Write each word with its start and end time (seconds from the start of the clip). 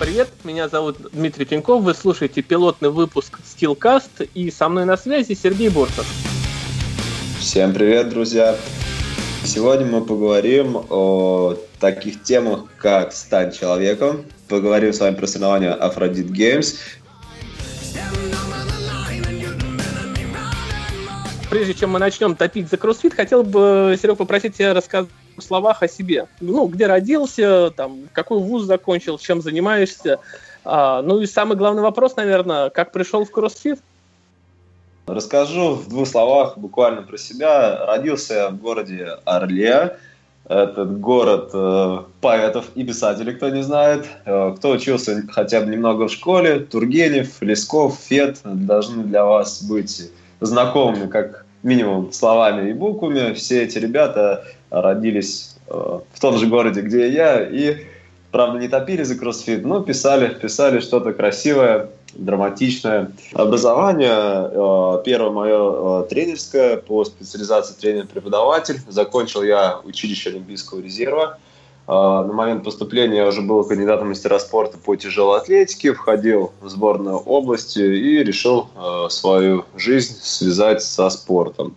Привет, 0.00 0.30
меня 0.44 0.66
зовут 0.66 0.96
Дмитрий 1.12 1.44
Тиньков, 1.44 1.82
вы 1.82 1.92
слушаете 1.92 2.40
пилотный 2.40 2.88
выпуск 2.88 3.38
Steelcast, 3.44 4.30
и 4.32 4.50
со 4.50 4.70
мной 4.70 4.86
на 4.86 4.96
связи 4.96 5.34
Сергей 5.34 5.68
Борцев. 5.68 6.06
Всем 7.38 7.74
привет, 7.74 8.08
друзья! 8.08 8.56
Сегодня 9.44 9.84
мы 9.84 10.00
поговорим 10.00 10.86
о 10.88 11.54
таких 11.80 12.22
темах, 12.22 12.62
как 12.78 13.12
«Стань 13.12 13.52
человеком», 13.52 14.24
поговорим 14.48 14.94
с 14.94 15.00
вами 15.00 15.16
про 15.16 15.26
соревнования 15.26 15.76
Aphrodite 15.76 16.30
Games. 16.30 16.78
Прежде 21.50 21.74
чем 21.74 21.90
мы 21.90 21.98
начнем 21.98 22.36
топить 22.36 22.70
за 22.70 22.78
кроссфит, 22.78 23.12
хотел 23.12 23.42
бы, 23.42 23.98
Серег, 24.00 24.16
попросить 24.16 24.56
тебя 24.56 24.72
рассказать 24.72 25.10
словах 25.42 25.82
о 25.82 25.88
себе. 25.88 26.26
Ну, 26.40 26.66
где 26.66 26.86
родился, 26.86 27.70
там, 27.70 28.08
какой 28.12 28.38
вуз 28.38 28.64
закончил, 28.64 29.18
чем 29.18 29.42
занимаешься. 29.42 30.18
А, 30.64 31.02
ну 31.02 31.20
и 31.20 31.26
самый 31.26 31.56
главный 31.56 31.82
вопрос, 31.82 32.16
наверное, 32.16 32.70
как 32.70 32.92
пришел 32.92 33.24
в 33.24 33.30
кроссфит? 33.30 33.80
Расскажу 35.06 35.74
в 35.74 35.88
двух 35.88 36.06
словах 36.06 36.56
буквально 36.56 37.02
про 37.02 37.18
себя. 37.18 37.84
Родился 37.86 38.34
я 38.34 38.48
в 38.50 38.58
городе 38.58 39.08
Орле. 39.24 39.96
Этот 40.48 40.98
город 41.00 41.50
э, 41.52 41.98
поэтов 42.20 42.66
и 42.74 42.84
писателей, 42.84 43.34
кто 43.34 43.48
не 43.50 43.62
знает. 43.62 44.06
Э, 44.24 44.54
кто 44.56 44.70
учился 44.70 45.22
хотя 45.30 45.60
бы 45.60 45.70
немного 45.70 46.08
в 46.08 46.12
школе, 46.12 46.60
Тургенев, 46.60 47.40
Лесков, 47.40 47.98
Фет 48.08 48.38
должны 48.44 49.04
для 49.04 49.24
вас 49.24 49.62
быть 49.62 50.10
знакомыми 50.40 51.08
как 51.08 51.44
минимум 51.62 52.12
словами 52.12 52.70
и 52.70 52.72
буквами. 52.72 53.32
Все 53.34 53.64
эти 53.64 53.78
ребята 53.78 54.44
родились 54.70 55.56
э, 55.68 56.00
в 56.12 56.20
том 56.20 56.38
же 56.38 56.46
городе, 56.46 56.80
где 56.80 57.08
и 57.08 57.12
я, 57.12 57.40
и, 57.46 57.84
правда, 58.30 58.58
не 58.58 58.68
топили 58.68 59.02
за 59.02 59.16
кроссфит, 59.16 59.64
но 59.64 59.80
писали, 59.80 60.32
писали 60.34 60.80
что-то 60.80 61.12
красивое, 61.12 61.90
драматичное. 62.14 63.12
Образование, 63.34 64.10
э, 64.10 65.02
первое 65.04 65.30
мое 65.30 66.02
э, 66.02 66.08
тренерское 66.08 66.76
по 66.76 67.04
специализации 67.04 67.74
тренер-преподаватель. 67.74 68.80
Закончил 68.88 69.42
я 69.42 69.80
училище 69.84 70.30
Олимпийского 70.30 70.80
резерва. 70.80 71.38
На 71.86 72.22
момент 72.22 72.62
поступления 72.62 73.16
я 73.16 73.26
уже 73.26 73.40
был 73.40 73.64
кандидатом 73.64 74.10
мастера 74.10 74.38
спорта 74.38 74.78
по 74.78 74.94
тяжелой 74.94 75.40
атлетике, 75.40 75.92
входил 75.92 76.52
в 76.60 76.68
сборную 76.68 77.16
области 77.16 77.80
и 77.80 78.22
решил 78.22 78.68
свою 79.08 79.64
жизнь 79.74 80.16
связать 80.22 80.84
со 80.84 81.10
спортом. 81.10 81.74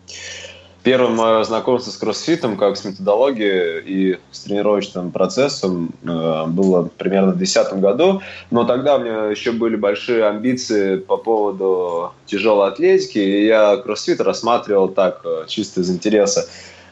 Первое 0.83 1.11
мое 1.11 1.43
знакомство 1.45 1.91
с 1.91 1.95
кроссфитом, 1.95 2.57
как 2.57 2.75
с 2.75 2.83
методологией 2.83 3.81
и 3.85 4.19
с 4.31 4.41
тренировочным 4.41 5.11
процессом, 5.11 5.93
э, 6.03 6.45
было 6.47 6.89
примерно 6.97 7.31
в 7.31 7.37
2010 7.37 7.79
году. 7.79 8.21
Но 8.51 8.65
тогда 8.65 8.97
у 8.97 8.99
меня 8.99 9.25
еще 9.27 9.53
были 9.53 9.77
большие 9.77 10.25
амбиции 10.25 10.97
по 10.97 11.15
поводу 11.15 12.11
тяжелой 12.25 12.67
атлетики, 12.67 13.17
и 13.17 13.45
я 13.45 13.77
кроссфит 13.77 14.19
рассматривал 14.19 14.89
так, 14.89 15.21
э, 15.23 15.45
чисто 15.47 15.79
из 15.79 15.89
интереса. 15.89 16.49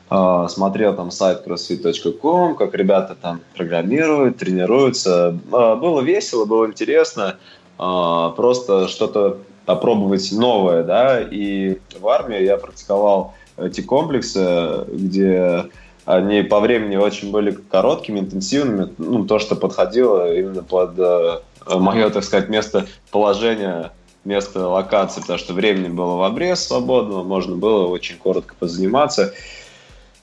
Э, 0.09 0.47
смотрел 0.49 0.95
там 0.95 1.11
сайт 1.11 1.45
crossfit.com, 1.45 2.55
как 2.55 2.73
ребята 2.73 3.17
там 3.21 3.41
программируют, 3.57 4.37
тренируются. 4.37 5.37
Было 5.49 5.99
весело, 5.99 6.45
было 6.45 6.65
интересно. 6.65 7.35
Просто 7.77 8.87
что-то 8.87 9.39
попробовать 9.65 10.31
новое, 10.31 10.83
да, 10.83 11.19
и 11.19 11.79
в 11.99 12.07
армии 12.07 12.43
я 12.43 12.57
практиковал 12.57 13.33
эти 13.57 13.81
комплексы, 13.81 14.85
где 14.91 15.65
они 16.05 16.41
по 16.41 16.59
времени 16.59 16.95
очень 16.95 17.31
были 17.31 17.51
короткими, 17.51 18.19
интенсивными, 18.19 18.93
ну, 18.97 19.25
то, 19.25 19.39
что 19.39 19.55
подходило 19.55 20.33
именно 20.33 20.63
под 20.63 20.97
э, 20.97 21.39
мое, 21.67 22.09
так 22.09 22.23
сказать, 22.23 22.49
место 22.49 22.87
положения, 23.11 23.91
место 24.25 24.67
локации, 24.67 25.21
потому 25.21 25.39
что 25.39 25.53
времени 25.53 25.89
было 25.89 26.15
в 26.15 26.23
обрез 26.23 26.65
свободного, 26.65 27.23
можно 27.23 27.55
было 27.55 27.87
очень 27.87 28.17
коротко 28.17 28.55
позаниматься. 28.57 29.33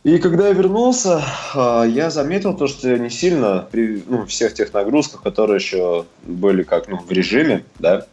И 0.05 0.19
когда 0.19 0.49
я 0.49 0.55
вернулся, 0.55 1.23
э, 1.55 1.85
я 1.89 2.11
заметил 2.11 2.57
то, 2.57 2.67
что 2.67 2.89
я 2.89 2.99
не 2.99 3.11
сильно 3.11 3.67
при 3.71 4.03
ну, 4.07 4.27
всех 4.27 4.55
тех 4.55 4.73
нагрузках, 4.73 5.23
которые 5.23 5.57
еще 5.57 6.07
были 6.25 6.65
как 6.65 6.89
ну, 6.89 6.99
в 6.99 7.11
режиме, 7.13 7.65
да, 7.79 8.07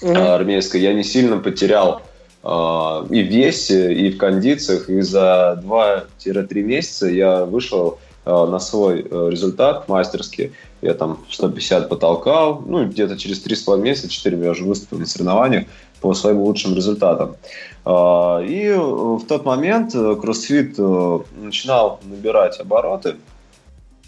mm-hmm. 0.00 0.34
армейской, 0.34 0.80
я 0.80 0.94
не 0.94 1.04
сильно 1.04 1.38
потерял 1.38 2.02
и 2.44 3.22
в 3.22 3.26
весе, 3.30 3.94
и 3.94 4.10
в 4.10 4.18
кондициях. 4.18 4.90
И 4.90 5.00
за 5.00 5.62
2-3 5.64 6.62
месяца 6.62 7.06
я 7.06 7.46
вышел 7.46 7.98
а, 8.24 8.46
на 8.46 8.58
свой 8.58 9.02
э, 9.02 9.28
результат 9.30 9.88
мастерский. 9.88 10.52
Я 10.80 10.94
там 10.94 11.18
150 11.30 11.88
потолкал, 11.88 12.62
ну, 12.66 12.86
где-то 12.86 13.18
через 13.18 13.44
3,5 13.44 13.80
месяца, 13.80 14.08
4 14.08 14.38
я 14.38 14.50
уже 14.50 14.64
выступил 14.64 14.98
на 14.98 15.06
соревнованиях 15.06 15.66
по 16.00 16.14
своим 16.14 16.38
лучшим 16.38 16.74
результатам. 16.74 17.36
А, 17.84 18.40
и 18.40 18.72
в 18.72 19.22
тот 19.28 19.44
момент 19.44 19.94
э, 19.94 20.16
кроссфит 20.20 20.76
э, 20.78 21.18
начинал 21.36 22.00
набирать 22.04 22.60
обороты, 22.60 23.16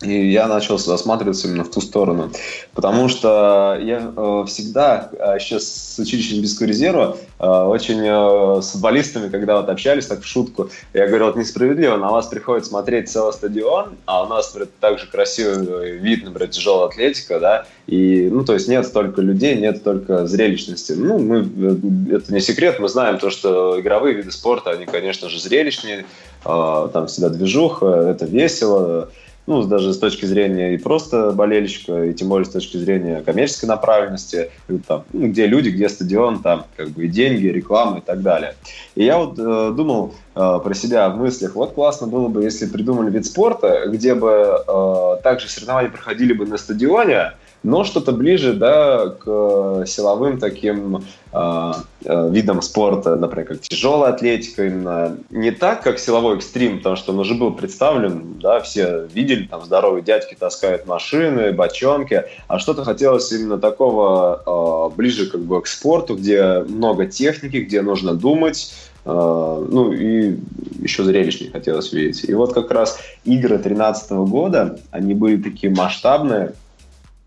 и 0.02 0.30
я 0.30 0.46
начал 0.46 0.74
осматриваться 0.74 1.48
именно 1.48 1.64
в 1.64 1.70
ту 1.70 1.80
сторону. 1.80 2.30
Потому 2.74 3.08
что 3.08 3.78
я 3.80 4.12
э, 4.14 4.44
всегда, 4.46 5.10
э, 5.12 5.36
еще 5.38 5.58
с 5.58 5.98
училищем 5.98 6.34
Олимпийского 6.34 6.66
резерва, 6.66 7.16
э, 7.38 7.46
очень 7.46 8.00
э, 8.04 8.60
с 8.60 8.72
футболистами, 8.72 9.30
когда 9.30 9.56
вот 9.56 9.70
общались 9.70 10.06
так 10.06 10.22
в 10.22 10.26
шутку, 10.26 10.68
я 10.92 11.06
говорил, 11.06 11.28
вот 11.28 11.36
несправедливо, 11.36 11.96
на 11.96 12.10
вас 12.10 12.26
приходит 12.26 12.66
смотреть 12.66 13.08
целый 13.08 13.32
стадион, 13.32 13.96
а 14.04 14.24
у 14.24 14.28
нас, 14.28 14.52
например, 14.52 14.68
также 14.80 15.06
красивый 15.06 15.96
вид, 15.96 16.24
например, 16.24 16.48
тяжелая 16.50 16.88
атлетика, 16.88 17.40
да, 17.40 17.66
и, 17.86 18.28
ну, 18.30 18.44
то 18.44 18.52
есть 18.52 18.68
нет 18.68 18.86
столько 18.86 19.22
людей, 19.22 19.56
нет 19.56 19.78
столько 19.78 20.26
зрелищности. 20.26 20.92
Ну, 20.92 21.18
мы, 21.18 21.38
э, 21.38 22.16
это 22.16 22.34
не 22.34 22.40
секрет, 22.40 22.80
мы 22.80 22.90
знаем 22.90 23.18
то, 23.18 23.30
что 23.30 23.80
игровые 23.80 24.14
виды 24.14 24.30
спорта, 24.30 24.72
они, 24.72 24.84
конечно 24.84 25.30
же, 25.30 25.40
зрелищнее, 25.40 26.04
э, 26.44 26.88
там 26.92 27.06
всегда 27.06 27.30
движуха, 27.30 27.86
это 27.86 28.26
весело, 28.26 29.08
ну, 29.46 29.62
даже 29.64 29.94
с 29.94 29.98
точки 29.98 30.24
зрения 30.24 30.74
и 30.74 30.78
просто 30.78 31.30
болельщика, 31.30 32.04
и 32.04 32.14
тем 32.14 32.28
более 32.28 32.46
с 32.46 32.50
точки 32.50 32.76
зрения 32.76 33.22
коммерческой 33.22 33.66
направленности, 33.66 34.50
там, 34.86 35.04
ну, 35.12 35.28
где 35.28 35.46
люди, 35.46 35.70
где 35.70 35.88
стадион, 35.88 36.42
там 36.42 36.66
как 36.76 36.90
бы 36.90 37.04
и 37.04 37.08
деньги, 37.08 37.46
и 37.46 37.52
реклама 37.52 37.98
и 37.98 38.00
так 38.00 38.22
далее. 38.22 38.54
И 38.94 39.04
я 39.04 39.18
вот 39.18 39.38
э, 39.38 39.72
думал 39.76 40.14
э, 40.34 40.58
про 40.62 40.74
себя 40.74 41.08
в 41.10 41.16
мыслях, 41.16 41.54
вот 41.54 41.72
классно 41.74 42.06
было 42.06 42.28
бы, 42.28 42.42
если 42.42 42.66
придумали 42.66 43.10
вид 43.10 43.26
спорта, 43.26 43.86
где 43.86 44.14
бы 44.14 44.62
э, 44.66 45.22
также 45.22 45.48
соревнования 45.48 45.90
проходили 45.90 46.32
бы 46.32 46.46
на 46.46 46.58
стадионе, 46.58 47.32
но 47.66 47.82
что-то 47.82 48.12
ближе 48.12 48.54
да, 48.54 49.08
к 49.08 49.24
э, 49.26 49.84
силовым 49.88 50.38
таким 50.38 51.02
э, 51.32 51.72
э, 52.04 52.30
видам 52.30 52.62
спорта, 52.62 53.16
например, 53.16 53.48
как 53.48 53.60
тяжелая 53.60 54.12
атлетика, 54.12 54.66
именно 54.66 55.16
не 55.30 55.50
так, 55.50 55.82
как 55.82 55.98
силовой 55.98 56.36
экстрим, 56.36 56.78
потому 56.78 56.94
что 56.94 57.12
он 57.12 57.18
уже 57.18 57.34
был 57.34 57.52
представлен, 57.52 58.38
да, 58.40 58.60
все 58.60 59.08
видели, 59.12 59.48
там 59.48 59.64
здоровые 59.64 60.04
дядьки 60.04 60.36
таскают 60.38 60.86
машины, 60.86 61.52
бочонки, 61.52 62.22
а 62.46 62.60
что-то 62.60 62.84
хотелось 62.84 63.32
именно 63.32 63.58
такого 63.58 64.90
э, 64.92 64.96
ближе 64.96 65.28
как 65.28 65.40
бы 65.40 65.60
к 65.60 65.66
спорту, 65.66 66.14
где 66.14 66.60
много 66.60 67.06
техники, 67.06 67.56
где 67.56 67.82
нужно 67.82 68.14
думать, 68.14 68.72
Uh, 69.08 69.64
ну 69.70 69.92
и 69.92 70.36
еще 70.80 71.04
зрелищнее 71.04 71.52
хотелось 71.52 71.92
видеть. 71.92 72.28
И 72.28 72.34
вот 72.34 72.52
как 72.54 72.72
раз 72.72 72.98
игры 73.24 73.50
2013 73.50 74.10
года, 74.10 74.80
они 74.90 75.14
были 75.14 75.40
такие 75.40 75.72
масштабные, 75.72 76.54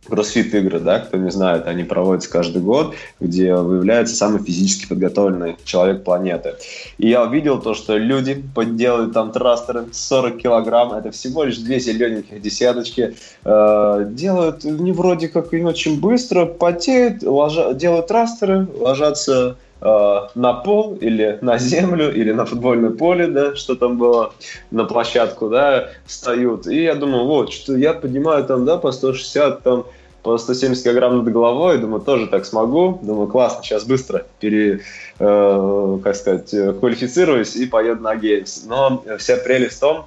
кроссфит 0.10 0.54
игры, 0.54 0.80
да, 0.80 1.00
кто 1.00 1.18
не 1.18 1.32
знает, 1.32 1.68
они 1.68 1.84
проводятся 1.84 2.30
каждый 2.30 2.62
год, 2.62 2.96
где 3.20 3.56
выявляется 3.56 4.16
самый 4.16 4.44
физически 4.44 4.88
подготовленный 4.88 5.56
человек 5.64 6.04
планеты. 6.04 6.56
И 6.98 7.10
я 7.10 7.24
увидел 7.24 7.62
то, 7.62 7.74
что 7.74 7.98
люди 7.98 8.44
делают 8.72 9.14
там 9.14 9.32
трастеры 9.32 9.86
40 9.92 10.38
килограмм, 10.38 10.94
это 10.94 11.12
всего 11.12 11.44
лишь 11.44 11.58
две 11.58 11.80
зелененьких 11.80 12.42
десяточки, 12.42 13.16
э, 13.44 14.06
делают 14.10 14.64
не 14.64 14.92
вроде 14.92 15.28
как 15.28 15.54
и 15.54 15.64
очень 15.64 16.00
быстро, 16.00 16.46
потеют, 16.46 17.24
ложа, 17.24 17.74
делают 17.74 18.08
трастеры, 18.08 18.68
ложатся 18.80 19.58
э, 19.82 20.20
на 20.36 20.54
пол 20.54 20.96
или 20.96 21.38
на 21.42 21.58
землю 21.58 22.14
или 22.14 22.32
на 22.32 22.46
футбольное 22.46 22.92
поле, 22.92 23.28
да, 23.28 23.56
что 23.56 23.76
там 23.76 23.98
было, 23.98 24.34
на 24.72 24.86
площадку, 24.86 25.50
да, 25.50 25.90
встают. 26.06 26.68
И 26.68 26.84
я 26.84 26.96
думаю, 26.96 27.26
вот, 27.26 27.52
что 27.52 27.76
я 27.76 27.94
поднимаю 27.94 28.46
там, 28.46 28.66
да, 28.66 28.78
по 28.78 28.92
160, 28.92 29.64
там, 29.64 29.86
по 30.24 30.38
170 30.38 30.84
килограмм 30.84 31.24
над 31.24 31.32
головой, 31.32 31.78
думаю, 31.78 32.02
тоже 32.02 32.28
так 32.28 32.46
смогу. 32.46 33.00
Думаю, 33.02 33.28
классно, 33.28 33.64
сейчас 33.64 33.84
быстро 33.86 34.26
пере, 34.40 34.82
э, 35.20 36.00
как 36.04 36.16
сказать, 36.16 36.50
квалифицируюсь 36.80 37.56
и 37.56 37.66
поеду 37.66 38.02
на 38.02 38.16
геймс. 38.16 38.64
Но 38.66 39.04
вся 39.18 39.38
прелесть 39.38 39.78
в 39.78 39.80
том, 39.80 40.06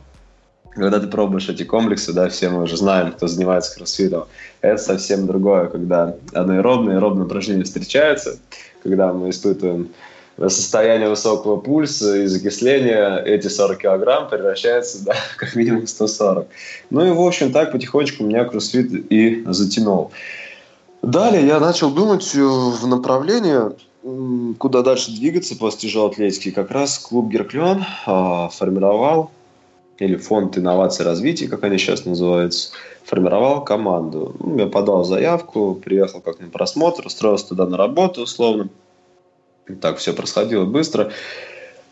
когда 0.75 1.01
ты 1.01 1.07
пробуешь 1.07 1.49
эти 1.49 1.65
комплексы, 1.65 2.13
да, 2.13 2.29
все 2.29 2.49
мы 2.49 2.63
уже 2.63 2.77
знаем, 2.77 3.13
кто 3.13 3.27
занимается 3.27 3.75
кроссфитом, 3.75 4.25
это 4.61 4.83
совсем 4.83 5.27
другое, 5.27 5.67
когда 5.67 6.17
анаэробные 6.33 6.95
и 6.95 6.97
аэробные 6.97 7.27
упражнения 7.27 7.65
встречаются, 7.65 8.39
когда 8.83 9.13
мы 9.13 9.31
испытываем 9.31 9.91
состояние 10.49 11.09
высокого 11.09 11.57
пульса 11.57 12.17
и 12.17 12.27
закисления, 12.27 13.17
эти 13.19 13.49
40 13.49 13.79
килограмм 13.79 14.29
превращаются, 14.29 15.05
да, 15.05 15.15
как 15.37 15.55
минимум 15.55 15.87
140. 15.87 16.47
Ну 16.91 17.07
и, 17.07 17.11
в 17.11 17.21
общем, 17.21 17.53
так 17.53 17.73
потихонечку 17.73 18.25
меня 18.25 18.45
кроссфит 18.45 18.91
и 19.11 19.45
затянул. 19.47 20.11
Далее 21.03 21.47
я 21.47 21.59
начал 21.59 21.91
думать 21.91 22.33
в 22.35 22.87
направлении, 22.87 23.73
куда 24.59 24.83
дальше 24.83 25.11
двигаться 25.11 25.57
после 25.57 25.89
тяжелой 25.89 26.11
атлетики. 26.11 26.51
Как 26.51 26.71
раз 26.71 26.99
клуб 26.99 27.29
Герклен 27.29 27.85
а, 28.07 28.49
формировал 28.49 29.31
или 29.99 30.17
фонд 30.17 30.59
инноваций 30.59 31.05
и 31.05 31.09
развития, 31.09 31.49
как 31.49 31.65
они 31.65 31.79
сейчас 31.79 32.05
называются, 32.05 32.71
формировал 33.05 33.63
команду. 33.65 34.35
Ну, 34.41 34.59
я 34.59 34.67
подал 34.67 35.05
заявку, 35.05 35.75
приехал 35.75 36.21
как 36.21 36.41
на 36.41 36.49
просмотр, 36.49 37.07
устроился 37.07 37.49
туда 37.49 37.67
на 37.67 37.77
работу 37.77 38.23
условно. 38.23 38.69
Так 39.81 39.99
все 39.99 40.13
происходило 40.13 40.65
быстро. 40.65 41.13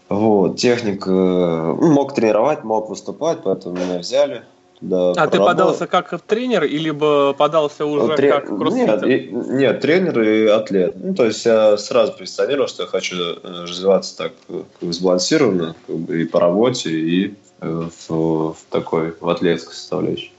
Вот, 0.08 0.56
техник 0.56 1.06
э, 1.06 1.10
мог 1.10 2.14
тренировать, 2.14 2.64
мог 2.64 2.88
выступать, 2.88 3.38
поэтому 3.44 3.76
меня 3.76 3.98
взяли. 3.98 4.42
Да, 4.80 5.10
а 5.12 5.26
ты 5.28 5.38
подался 5.38 5.86
как 5.86 6.18
тренер 6.22 6.64
или 6.64 6.90
подался 6.90 7.84
уже 7.84 8.16
Трен... 8.16 8.32
как 8.32 8.58
кроссфитер? 8.58 9.06
Нет, 9.06 9.28
и, 9.28 9.30
нет, 9.30 9.80
тренер 9.80 10.20
и 10.22 10.46
атлет. 10.46 10.94
Ну, 10.96 11.14
то 11.14 11.26
есть 11.26 11.44
я 11.44 11.76
сразу 11.76 12.14
позиционировал, 12.14 12.66
что 12.66 12.84
я 12.84 12.88
хочу 12.88 13.16
э, 13.16 13.36
развиваться 13.42 14.16
так 14.16 14.32
как 14.48 14.92
сбалансированно 14.92 15.76
как 15.86 15.96
бы, 15.96 16.22
и 16.22 16.24
по 16.24 16.40
работе, 16.40 16.90
и 16.90 17.34
Э, 17.60 17.88
в, 18.08 18.54
в 18.54 18.56
такой, 18.70 19.14
в 19.20 19.28
атлетской 19.28 19.74
составляющей. 19.74 20.32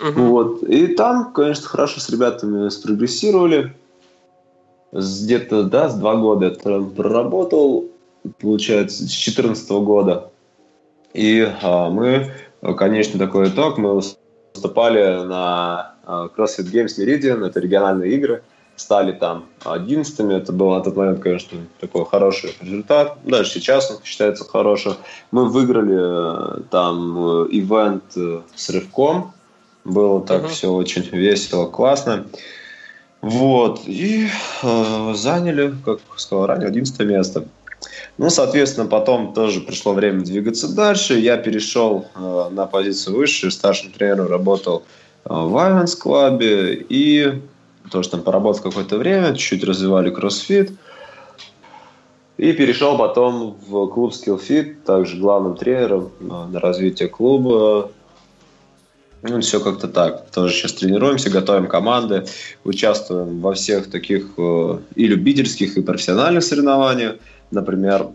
Угу. 0.00 0.22
Вот. 0.22 0.62
И 0.64 0.88
там, 0.88 1.32
конечно, 1.32 1.66
хорошо 1.66 2.00
с 2.00 2.10
ребятами 2.10 2.68
спрогрессировали. 2.68 3.74
Где-то, 4.92 5.64
да, 5.64 5.88
с 5.88 5.94
два 5.94 6.16
года 6.16 6.46
я 6.46 6.80
проработал, 6.80 7.86
получается, 8.40 8.98
с 8.98 9.06
2014 9.06 9.70
года. 9.70 10.30
И 11.12 11.46
а, 11.62 11.90
мы, 11.90 12.30
конечно, 12.76 13.18
такой 13.18 13.48
итог, 13.48 13.78
мы 13.78 13.94
выступали 13.94 15.24
на 15.24 15.94
а, 16.04 16.28
CrossFit 16.28 16.72
Games 16.72 16.98
Meridian, 16.98 17.46
это 17.46 17.60
региональные 17.60 18.12
игры 18.12 18.42
стали 18.80 19.12
там 19.12 19.46
одиннадцатыми. 19.64 20.34
Это 20.34 20.52
был 20.52 20.70
на 20.70 20.80
тот 20.80 20.96
момент, 20.96 21.20
конечно, 21.20 21.58
такой 21.80 22.04
хороший 22.06 22.54
результат. 22.60 23.18
Даже 23.24 23.50
сейчас 23.50 23.90
он 23.90 24.02
считается 24.04 24.44
хорошим. 24.44 24.94
Мы 25.30 25.48
выиграли 25.48 26.58
э, 26.58 26.60
там 26.70 27.18
э, 27.18 27.48
ивент 27.50 28.04
э, 28.16 28.40
с 28.54 28.70
рывком. 28.70 29.32
Было 29.84 30.24
так 30.24 30.44
uh-huh. 30.44 30.48
все 30.48 30.72
очень 30.72 31.02
весело, 31.02 31.66
классно. 31.66 32.26
Вот. 33.20 33.82
И 33.86 34.28
э, 34.62 35.14
заняли, 35.14 35.74
как 35.84 36.00
сказал 36.16 36.46
ранее, 36.46 36.68
11 36.68 37.00
место. 37.00 37.44
Ну, 38.16 38.30
соответственно, 38.30 38.86
потом 38.86 39.32
тоже 39.32 39.60
пришло 39.60 39.92
время 39.92 40.22
двигаться 40.22 40.74
дальше. 40.74 41.18
Я 41.18 41.36
перешел 41.36 42.06
э, 42.14 42.48
на 42.50 42.66
позицию 42.66 43.16
выше, 43.16 43.50
старшим 43.50 43.92
тренером 43.92 44.28
работал 44.28 44.84
э, 45.24 45.28
в 45.30 45.56
Айвенс 45.56 45.94
Клабе 45.94 46.74
и 46.74 47.40
тоже 47.90 48.10
там 48.10 48.22
поработал 48.22 48.62
какое-то 48.62 48.98
время, 48.98 49.34
чуть-чуть 49.34 49.64
развивали 49.64 50.10
кроссфит. 50.10 50.72
И 52.36 52.52
перешел 52.52 52.96
потом 52.96 53.56
в 53.66 53.88
клуб 53.88 54.12
Skillfit, 54.12 54.76
также 54.84 55.16
главным 55.16 55.56
тренером 55.56 56.12
на 56.20 56.60
развитие 56.60 57.08
клуба. 57.08 57.90
Ну, 59.22 59.40
все 59.40 59.60
как-то 59.60 59.88
так. 59.88 60.30
Тоже 60.30 60.54
сейчас 60.54 60.74
тренируемся, 60.74 61.30
готовим 61.30 61.66
команды, 61.66 62.24
участвуем 62.64 63.40
во 63.40 63.54
всех 63.54 63.90
таких 63.90 64.26
э, 64.36 64.78
и 64.94 65.06
любительских, 65.08 65.76
и 65.76 65.82
профессиональных 65.82 66.44
соревнованиях. 66.44 67.16
Например, 67.50 68.08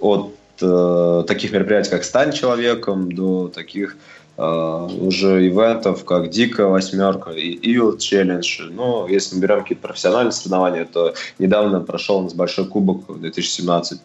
от 0.00 0.34
э, 0.60 1.24
таких 1.26 1.52
мероприятий, 1.52 1.90
как 1.90 2.04
«Стань 2.04 2.32
человеком», 2.32 3.12
до 3.12 3.48
таких 3.48 3.96
Uh, 4.36 5.06
уже 5.06 5.46
ивентов, 5.46 6.04
как 6.04 6.28
Дика 6.28 6.66
восьмерка 6.66 7.30
и 7.30 7.50
Ил 7.52 7.96
Челлендж. 7.96 8.62
Но 8.68 9.06
если 9.08 9.36
мы 9.36 9.42
берем 9.42 9.62
какие-то 9.62 9.86
профессиональные 9.86 10.32
соревнования, 10.32 10.88
то 10.92 11.14
недавно 11.38 11.78
прошел 11.78 12.18
у 12.18 12.22
нас 12.22 12.34
большой 12.34 12.66
кубок 12.66 13.16
2017, 13.16 14.00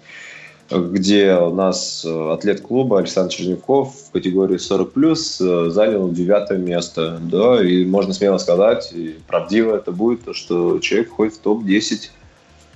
где 0.72 1.36
у 1.36 1.54
нас 1.54 2.06
э, 2.06 2.32
атлет 2.32 2.62
клуба 2.62 3.00
Александр 3.00 3.34
Черняков 3.34 3.96
в 3.96 4.12
категории 4.12 4.58
40 4.58 4.92
плюс 4.92 5.42
э, 5.42 5.70
занял 5.70 6.10
девятое 6.12 6.60
место. 6.60 7.20
Да, 7.22 7.64
и 7.64 7.86
можно 7.86 8.14
смело 8.14 8.38
сказать, 8.38 8.92
и 8.94 9.18
правдиво 9.28 9.76
это 9.76 9.92
будет, 9.92 10.26
то, 10.26 10.34
что 10.34 10.80
человек 10.80 11.10
входит 11.10 11.34
в 11.36 11.40
топ-10 11.40 12.10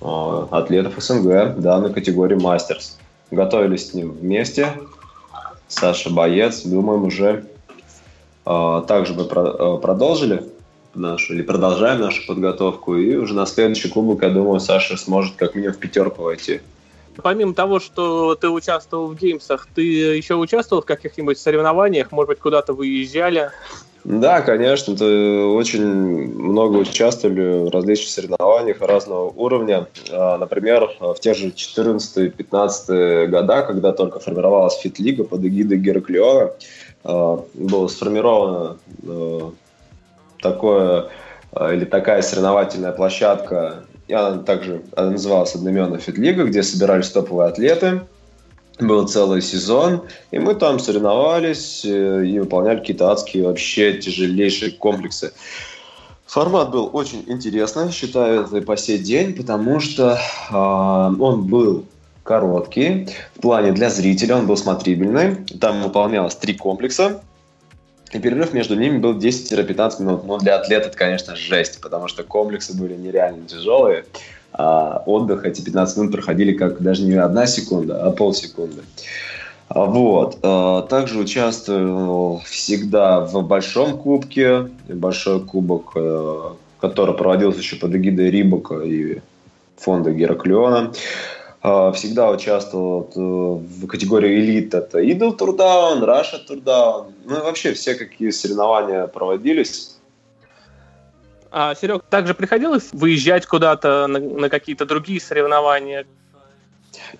э, 0.01 0.47
атлетов 0.51 0.95
СНГ 0.97 1.59
данной 1.59 1.93
категории 1.93 2.35
Masters. 2.35 2.97
Готовились 3.29 3.91
с 3.91 3.93
ним 3.93 4.11
вместе, 4.11 4.69
Саша 5.67 6.11
Боец. 6.11 6.63
Думаем, 6.63 7.05
уже 7.05 7.45
также 8.43 9.13
мы 9.13 9.23
про, 9.23 9.77
продолжили 9.77 10.43
нашу, 10.93 11.33
или 11.33 11.41
продолжаем 11.41 12.01
нашу 12.01 12.27
подготовку. 12.27 12.95
И 12.97 13.15
уже 13.15 13.33
на 13.33 13.47
следующий 13.47 13.87
кубок, 13.89 14.21
я 14.21 14.29
думаю, 14.29 14.59
Саша 14.59 14.97
сможет 14.97 15.35
как 15.35 15.55
минимум 15.55 15.75
в 15.75 15.79
пятерку 15.79 16.23
войти. 16.23 16.61
Помимо 17.21 17.54
того, 17.54 17.80
что 17.80 18.36
ты 18.36 18.50
участвовал 18.50 19.07
в 19.07 19.15
Games 19.15 19.44
ах, 19.44 19.67
ты 19.74 19.81
еще 19.81 20.36
участвовал 20.36 20.81
в 20.81 20.86
каких-нибудь 20.86 21.38
соревнованиях? 21.38 22.12
Может 22.12 22.30
быть, 22.30 22.39
куда-то 22.39 22.74
выезжали? 22.74 23.51
Да, 24.04 24.42
конечно, 24.42 24.98
ты 24.98 25.45
очень 25.45 25.86
много 25.86 26.77
участвовали 26.77 27.69
в 27.69 27.71
различных 27.71 28.10
соревнованиях 28.10 28.82
разного 28.82 29.29
уровня. 29.29 29.88
А, 30.12 30.38
например, 30.38 30.91
в 31.00 31.15
тех 31.15 31.38
же 31.38 31.50
14-15 31.50 33.27
года, 33.27 33.62
когда 33.62 33.93
только 33.93 34.20
формировалась 34.20 34.77
фит-лига 34.77 35.24
под 35.24 35.46
эгидой 35.46 35.77
Гераклиона, 35.77 36.51
а, 37.05 37.46
было 37.53 37.88
сформировано 37.88 38.77
а, 39.08 39.51
такое 40.41 41.05
или 41.72 41.86
такая 41.86 42.24
соревновательная 42.24 42.91
площадка, 42.91 43.86
она 44.12 44.39
также 44.39 44.81
она 44.95 45.12
называлась 45.12 45.55
одноименная 45.55 46.00
фит-лига, 46.00 46.43
где 46.43 46.63
собирались 46.63 47.10
топовые 47.10 47.50
атлеты– 47.50 48.01
был 48.79 49.07
целый 49.07 49.41
сезон, 49.41 50.03
и 50.31 50.39
мы 50.39 50.55
там 50.55 50.79
соревновались 50.79 51.86
э, 51.86 52.25
и 52.25 52.39
выполняли 52.39 52.79
какие-то 52.79 53.12
адские, 53.12 53.43
вообще 53.43 53.93
тяжелейшие 53.93 54.72
комплексы. 54.72 55.33
Формат 56.25 56.72
был 56.72 56.89
очень 56.93 57.24
интересный, 57.27 57.91
считаю 57.91 58.41
это 58.41 58.57
и 58.57 58.62
по 58.62 58.75
сей 58.75 58.98
день, 58.98 59.36
потому 59.36 59.79
что 59.79 60.17
э, 60.50 60.55
он 60.55 61.43
был 61.43 61.86
короткий, 62.24 63.10
в 63.36 63.41
плане 63.41 63.74
для 63.74 63.89
зрителя 63.89 64.38
он 64.38 64.48
был 64.48 64.57
смотрибельный. 64.57 65.36
Там 65.60 65.83
выполнялось 65.83 66.36
три 66.36 66.55
комплекса, 66.55 67.22
и 68.13 68.20
перерыв 68.20 68.53
между 68.53 68.75
ними 68.75 68.98
был 68.98 69.17
10-15 69.17 70.01
минут. 70.01 70.24
Но 70.25 70.38
для 70.38 70.55
атлета 70.55 70.88
это, 70.88 70.98
конечно, 70.98 71.36
жесть, 71.36 71.82
потому 71.82 72.08
что 72.08 72.24
комплексы 72.24 72.75
были 72.75 72.96
нереально 72.96 73.48
тяжелые 73.48 74.05
а 74.53 75.01
отдых 75.05 75.46
эти 75.46 75.62
15 75.62 75.98
минут 75.98 76.12
проходили 76.12 76.53
как 76.53 76.82
даже 76.82 77.03
не 77.03 77.15
одна 77.15 77.48
секунда, 77.48 78.05
а 78.05 78.12
полсекунды. 78.12 78.84
Вот. 79.70 80.38
А, 80.43 80.84
также 80.84 81.20
участвовал 81.20 82.41
всегда 82.46 83.22
в 83.22 83.41
большом 83.43 83.98
кубке, 83.98 84.70
большой 84.88 85.43
кубок, 85.43 85.93
э, 85.96 86.41
который 86.79 87.15
проводился 87.15 87.60
еще 87.60 87.77
под 87.77 87.96
эгидой 87.96 88.29
Рибока 88.29 88.82
и 88.82 89.22
фонда 89.77 90.12
Гераклиона. 90.12 90.93
А, 91.65 91.93
всегда 91.93 92.29
участвовал 92.29 93.10
э, 93.15 93.20
в 93.20 93.88
категории 93.88 94.36
элит. 94.36 94.74
Это 94.74 95.00
Idol 95.00 95.34
Турдаун, 95.34 96.03
Russia 96.03 96.38
Турдаун. 96.46 97.13
Ну 97.24 97.38
и 97.38 97.39
вообще 97.39 97.72
все 97.74 97.96
какие 97.96 98.32
соревнования 98.32 99.08
проводились 99.08 99.98
а, 101.51 101.74
Серег, 101.75 102.03
также 102.10 102.34
приходилось 102.34 102.89
выезжать 102.91 103.46
куда-то 103.46 104.08
на, 104.08 104.20
на 104.20 104.50
какие-то 104.50 104.86
другие 104.86 105.22
соревнования? 105.22 106.05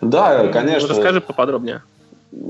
Да, 0.02 0.48
конечно. 0.48 0.90
Расскажи 0.90 1.22
поподробнее. 1.22 1.84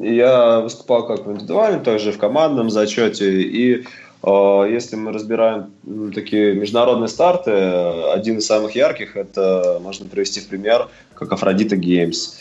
Я 0.02 0.62
выступал 0.62 1.06
как 1.06 1.28
в 1.28 1.32
индивидуальном, 1.32 1.84
также 1.84 2.12
в 2.12 2.18
командном 2.18 2.70
зачете. 2.70 3.42
И 3.42 3.86
Э, 3.86 3.86
если 4.25 4.96
мы 4.96 5.12
разбираем 5.12 5.74
такие 6.13 6.53
международные 6.53 7.10
старты, 7.10 7.51
один 7.51 8.38
из 8.38 8.46
самых 8.46 8.75
ярких, 8.75 9.18
это 9.18 9.80
можно 9.82 10.06
привести 10.06 10.39
в 10.39 10.48
пример, 10.48 10.88
как 11.13 11.34
Афродита 11.34 11.75
Геймс. 11.75 12.36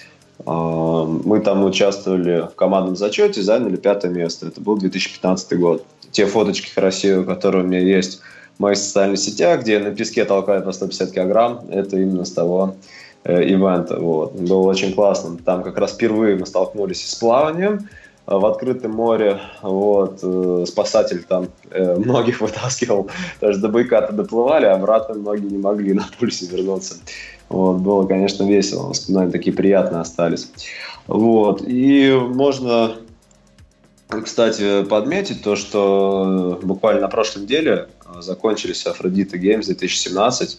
Мы 0.44 1.40
там 1.44 1.64
участвовали 1.64 2.48
в 2.50 2.54
командном 2.54 2.96
зачете, 2.96 3.42
заняли 3.42 3.76
пятое 3.76 4.10
место. 4.10 4.46
Это 4.46 4.60
был 4.60 4.76
2015 4.76 5.58
год. 5.58 5.84
Те 6.12 6.26
фоточки 6.26 6.72
красивые, 6.74 7.24
которые 7.24 7.64
у 7.64 7.66
меня 7.66 7.80
есть 7.80 8.20
в 8.56 8.60
моих 8.60 8.78
социальных 8.78 9.18
сетях, 9.18 9.62
где 9.62 9.74
я 9.74 9.80
на 9.80 9.92
песке 9.92 10.24
толкаю 10.24 10.62
по 10.62 10.72
150 10.72 11.12
килограмм, 11.12 11.64
это 11.70 11.96
именно 11.96 12.24
с 12.24 12.32
того 12.32 12.76
э, 13.24 13.44
ивента. 13.44 13.98
Вот. 13.98 14.34
Было 14.34 14.62
очень 14.62 14.94
классно. 14.94 15.36
Там 15.38 15.62
как 15.62 15.78
раз 15.78 15.92
впервые 15.92 16.36
мы 16.36 16.46
столкнулись 16.46 17.08
с 17.08 17.14
плаванием 17.14 17.74
э, 17.74 18.01
в 18.26 18.46
открытом 18.46 18.92
море. 18.92 19.40
Вот. 19.62 20.20
Э, 20.22 20.64
спасатель 20.66 21.22
там 21.24 21.48
э, 21.70 21.96
многих 21.96 22.40
вытаскивал. 22.40 23.10
Даже 23.40 23.58
до 23.58 23.68
Байката 23.68 24.12
доплывали, 24.12 24.66
а 24.66 24.74
обратно 24.74 25.14
многие 25.14 25.50
не 25.50 25.58
могли 25.58 25.92
на 25.94 26.06
пульсе 26.18 26.46
вернуться. 26.46 26.96
Вот, 27.48 27.78
было, 27.78 28.06
конечно, 28.06 28.44
весело, 28.44 28.88
воспоминания 28.88 29.30
такие 29.30 29.54
приятные 29.54 30.00
остались. 30.00 30.50
Вот, 31.06 31.62
и 31.66 32.10
можно, 32.12 32.94
кстати, 34.08 34.84
подметить 34.84 35.42
то, 35.42 35.54
что 35.54 36.58
буквально 36.62 37.02
на 37.02 37.08
прошлой 37.08 37.42
неделе 37.42 37.88
закончились 38.20 38.86
Афродита 38.86 39.36
Games 39.36 39.66
2017. 39.66 40.58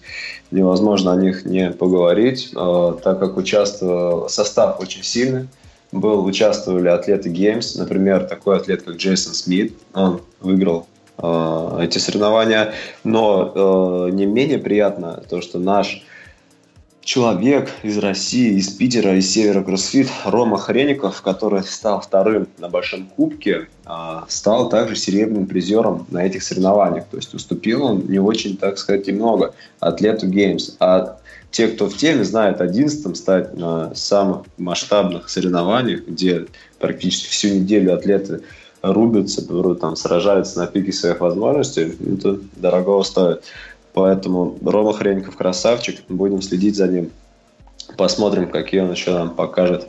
Невозможно 0.51 1.13
о 1.13 1.15
них 1.15 1.45
не 1.45 1.71
поговорить, 1.71 2.51
э, 2.55 2.93
так 3.03 3.19
как 3.19 3.37
участвовал 3.37 4.29
состав 4.29 4.79
очень 4.79 5.03
сильный. 5.03 5.47
Был, 5.93 6.25
участвовали 6.25 6.87
атлеты 6.87 7.29
Games, 7.29 7.75
например, 7.75 8.25
такой 8.25 8.57
атлет, 8.57 8.81
как 8.81 8.95
Джейсон 8.95 9.35
Смит, 9.35 9.77
он 9.93 10.21
выиграл 10.41 10.87
э, 11.19 11.79
эти 11.83 11.99
соревнования, 11.99 12.73
но 13.03 14.07
э, 14.07 14.11
не 14.11 14.25
менее 14.25 14.57
приятно 14.57 15.23
то, 15.29 15.39
что 15.41 15.59
наш 15.59 16.03
человек 17.01 17.69
из 17.83 17.99
России, 17.99 18.57
из 18.57 18.69
Питера, 18.69 19.15
из 19.15 19.31
Севера 19.31 19.61
Кроссфит, 19.61 20.07
Рома 20.25 20.57
Хреников, 20.57 21.21
который 21.21 21.61
стал 21.63 22.01
вторым 22.01 22.47
на 22.57 22.69
Большом 22.69 23.05
Кубке, 23.05 23.67
а, 23.85 24.25
стал 24.29 24.69
также 24.69 24.95
серебряным 24.95 25.45
призером 25.45 26.07
на 26.09 26.25
этих 26.25 26.41
соревнованиях. 26.41 27.05
То 27.05 27.17
есть 27.17 27.35
уступил 27.35 27.83
он 27.83 28.05
не 28.07 28.19
очень, 28.19 28.57
так 28.57 28.77
сказать, 28.77 29.07
и 29.07 29.11
много 29.11 29.53
атлету 29.79 30.27
Games. 30.27 30.75
А 30.79 31.19
те, 31.53 31.67
кто 31.67 31.87
в 31.87 31.95
теме, 31.95 32.23
знают, 32.23 32.61
одиннадцатым 32.61 33.13
стать 33.13 33.55
на 33.55 33.93
самых 33.93 34.47
масштабных 34.57 35.29
соревнованиях, 35.29 36.01
где 36.07 36.47
практически 36.79 37.29
всю 37.29 37.49
неделю 37.49 37.93
атлеты 37.93 38.41
рубятся, 38.81 39.45
там, 39.75 39.95
сражаются 39.95 40.59
на 40.59 40.65
пике 40.65 40.91
своих 40.91 41.19
возможностей, 41.19 41.95
это 42.15 42.39
дорого 42.55 43.03
стоит. 43.03 43.43
Поэтому 43.93 44.57
Рома 44.65 44.93
Хренников 44.93 45.37
красавчик, 45.37 45.99
будем 46.09 46.41
следить 46.41 46.75
за 46.75 46.87
ним. 46.87 47.11
Посмотрим, 47.97 48.49
какие 48.49 48.81
он 48.81 48.91
еще 48.91 49.11
нам 49.11 49.29
покажет 49.29 49.87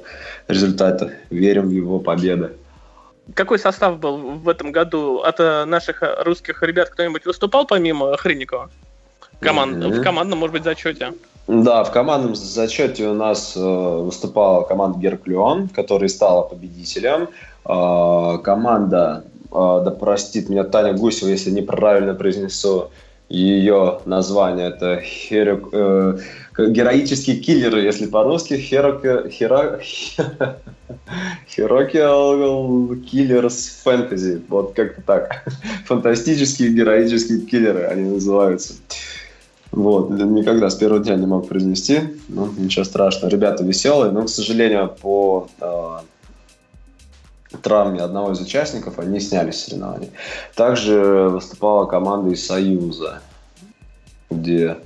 результаты. 0.48 1.14
Верим 1.30 1.68
в 1.68 1.72
его 1.72 1.98
победы. 1.98 2.52
Какой 3.32 3.58
состав 3.58 3.98
был 3.98 4.18
в 4.18 4.50
этом 4.50 4.70
году 4.70 5.20
от 5.20 5.40
э, 5.40 5.64
наших 5.64 6.02
русских 6.24 6.62
ребят? 6.62 6.90
Кто-нибудь 6.90 7.24
выступал 7.24 7.66
помимо 7.66 8.14
Хренникова? 8.18 8.70
Команд... 9.40 9.78
Mm-hmm. 9.78 10.00
В 10.00 10.02
командном, 10.02 10.40
может 10.40 10.52
быть, 10.52 10.64
зачете? 10.64 11.14
Да, 11.46 11.84
в 11.84 11.92
командном 11.92 12.34
зачете 12.34 13.06
у 13.08 13.14
нас 13.14 13.52
э, 13.54 13.60
выступала 13.60 14.62
команда 14.62 14.98
Герклеон, 14.98 15.68
которая 15.68 16.08
стала 16.08 16.42
победителем. 16.42 17.28
Э, 17.66 18.38
команда, 18.42 19.24
э, 19.50 19.82
да 19.84 19.90
простит 19.90 20.48
меня 20.48 20.64
Таня 20.64 20.94
Гусева, 20.94 21.28
если 21.28 21.50
неправильно 21.50 22.14
произнесу 22.14 22.90
ее 23.28 24.00
название. 24.06 24.68
Это 24.68 25.00
херок, 25.02 25.68
э, 25.72 26.18
героические 26.56 27.36
киллеры, 27.36 27.82
если 27.82 28.06
по-русски. 28.06 28.54
Херок, 28.54 29.02
хера, 29.30 29.80
Херокиал 31.48 32.96
киллерс 33.10 33.82
фэнтези. 33.84 34.42
Вот 34.48 34.72
как-то 34.74 35.02
так. 35.02 35.44
Фантастические 35.86 36.70
героические 36.70 37.40
киллеры 37.40 37.84
они 37.84 38.08
называются. 38.08 38.74
Вот, 39.74 40.10
никогда 40.10 40.70
с 40.70 40.76
первого 40.76 41.02
дня 41.02 41.16
не 41.16 41.26
мог 41.26 41.48
произнести. 41.48 42.00
Ну, 42.28 42.48
ничего 42.56 42.84
страшного. 42.84 43.30
Ребята 43.30 43.64
веселые, 43.64 44.12
но, 44.12 44.22
к 44.22 44.28
сожалению, 44.28 44.94
по 45.00 45.48
э, 45.60 45.98
травме 47.60 48.00
одного 48.00 48.32
из 48.32 48.40
участников, 48.40 49.00
они 49.00 49.18
снялись 49.18 49.56
с 49.56 49.64
соревнований. 49.64 50.10
Также 50.54 51.28
выступала 51.28 51.86
команда 51.86 52.30
из 52.30 52.46
Союза, 52.46 53.20
где 54.30 54.76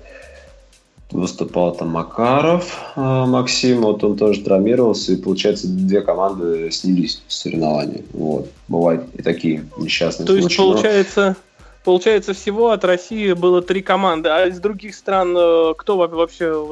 выступал 1.10 1.74
там 1.74 1.88
Макаров 1.90 2.92
э, 2.96 3.00
Максим, 3.00 3.82
вот 3.82 4.02
он 4.04 4.16
тоже 4.16 4.42
травмировался, 4.42 5.12
и 5.12 5.16
получается 5.16 5.68
две 5.68 6.00
команды 6.00 6.70
снялись 6.70 7.22
с 7.28 7.36
соревнований. 7.36 8.04
Вот. 8.12 8.50
Бывают 8.68 9.04
и 9.14 9.22
такие 9.22 9.66
несчастные 9.78 10.26
То 10.26 10.32
случаи. 10.32 10.44
есть 10.44 10.56
получается, 10.56 11.28
но... 11.28 11.47
получается 11.88 12.34
всего 12.34 12.72
от 12.72 12.84
России 12.84 13.32
было 13.32 13.62
три 13.62 13.80
команды, 13.80 14.28
а 14.28 14.46
из 14.46 14.60
других 14.60 14.94
стран 14.94 15.34
э, 15.34 15.72
кто 15.78 15.96
вообще? 15.96 16.66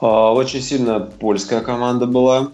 А, 0.00 0.32
очень 0.32 0.62
сильно 0.62 1.00
польская 1.00 1.60
команда 1.60 2.06
была, 2.06 2.50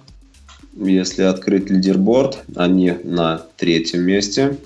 если 0.74 1.22
открыть 1.22 1.70
лидерборд, 1.70 2.38
они 2.56 2.94
на 3.04 3.42
третьем 3.56 4.02
месте 4.02 4.58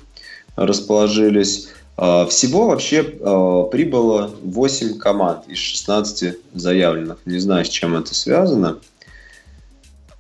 расположились. 0.57 1.69
А, 1.99 2.25
всего 2.25 2.69
вообще 2.69 3.05
а, 3.21 3.65
прибыло 3.65 4.31
8 4.43 4.97
команд 4.97 5.47
из 5.49 5.59
16 5.59 6.39
заявленных. 6.55 7.19
Не 7.27 7.41
знаю, 7.41 7.67
с 7.67 7.69
чем 7.69 7.95
это 7.95 8.15
связано. 8.15 8.79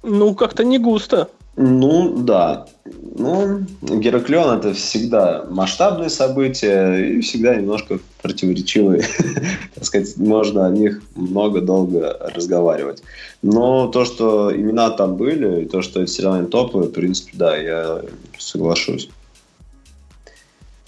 Ну, 0.02 0.34
как-то 0.34 0.62
не 0.62 0.78
густо. 0.78 1.30
Ну, 1.56 2.16
да. 2.16 2.66
Ну, 2.85 3.61
Гераклеон 3.82 4.59
это 4.59 4.73
всегда 4.73 5.44
масштабные 5.50 6.09
события 6.09 6.94
и 6.97 7.21
всегда 7.21 7.54
немножко 7.54 7.99
противоречивые. 8.23 9.04
так 9.75 9.85
сказать, 9.85 10.16
можно 10.16 10.66
о 10.66 10.71
них 10.71 11.02
много 11.14 11.61
долго 11.61 12.16
разговаривать. 12.35 13.02
Но 13.42 13.88
то, 13.88 14.06
что 14.06 14.54
имена 14.54 14.90
там 14.90 15.16
были, 15.16 15.62
и 15.62 15.64
то, 15.66 15.82
что 15.82 16.00
это 16.00 16.11
сериальные 16.11 16.49
топы, 16.49 16.78
в 16.78 16.90
принципе, 16.90 17.32
да, 17.35 17.56
я 17.56 18.02
соглашусь. 18.38 19.11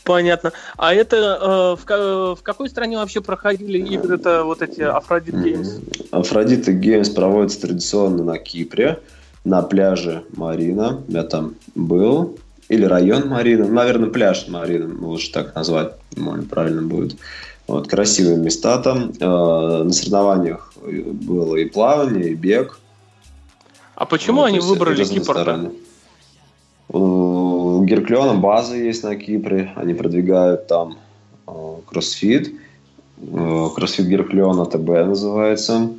Понятно. 0.05 0.53
А 0.77 0.95
это 0.95 1.17
э, 1.17 1.83
в, 1.83 2.37
в 2.37 2.43
какой 2.43 2.69
стране 2.69 2.99
вообще 2.99 3.21
проходили 3.21 3.79
игры-то 3.79 4.45
вот 4.45 4.61
эти 4.61 4.83
Aphrodite 4.83 5.43
Games? 5.43 5.77
Aphrodite 6.11 6.69
Games 6.69 7.09
проводится 7.09 7.63
традиционно 7.63 8.23
на 8.23 8.39
Кипре 8.39 9.01
на 9.45 9.63
пляже 9.63 10.25
Марина. 10.37 11.03
Я 11.09 11.23
там 11.23 11.55
был. 11.75 12.39
Или 12.69 12.85
район 12.85 13.29
Марина. 13.29 13.67
Наверное, 13.69 14.09
пляж 14.09 14.49
Марина, 14.49 14.93
лучше 15.07 15.33
так 15.33 15.55
назвать, 15.55 15.93
может, 16.17 16.49
правильно 16.49 16.83
будет. 16.83 17.17
Вот, 17.67 17.89
красивые 17.89 18.37
места 18.37 18.79
там. 18.79 19.13
Э, 19.21 19.83
на 19.85 19.93
соревнованиях 19.93 20.73
было 20.83 21.57
и 21.57 21.67
плавание, 21.67 22.31
и 22.31 22.35
бег. 22.35 22.79
А 23.95 24.07
почему 24.07 24.41
вот, 24.41 24.47
они 24.47 24.61
выбрали 24.61 25.05
Кипр? 25.05 25.71
У 26.89 27.83
Герклеона 27.85 28.35
база 28.35 28.77
есть 28.77 29.03
на 29.03 29.17
Кипре. 29.17 29.73
Они 29.77 29.95
продвигают 29.95 30.67
там 30.67 30.99
э, 31.47 31.53
кроссфит. 31.87 32.55
Э, 33.19 33.69
кроссфит 33.75 34.07
Герклеона 34.07 34.67
ТБ 34.67 34.89
называется. 35.07 35.91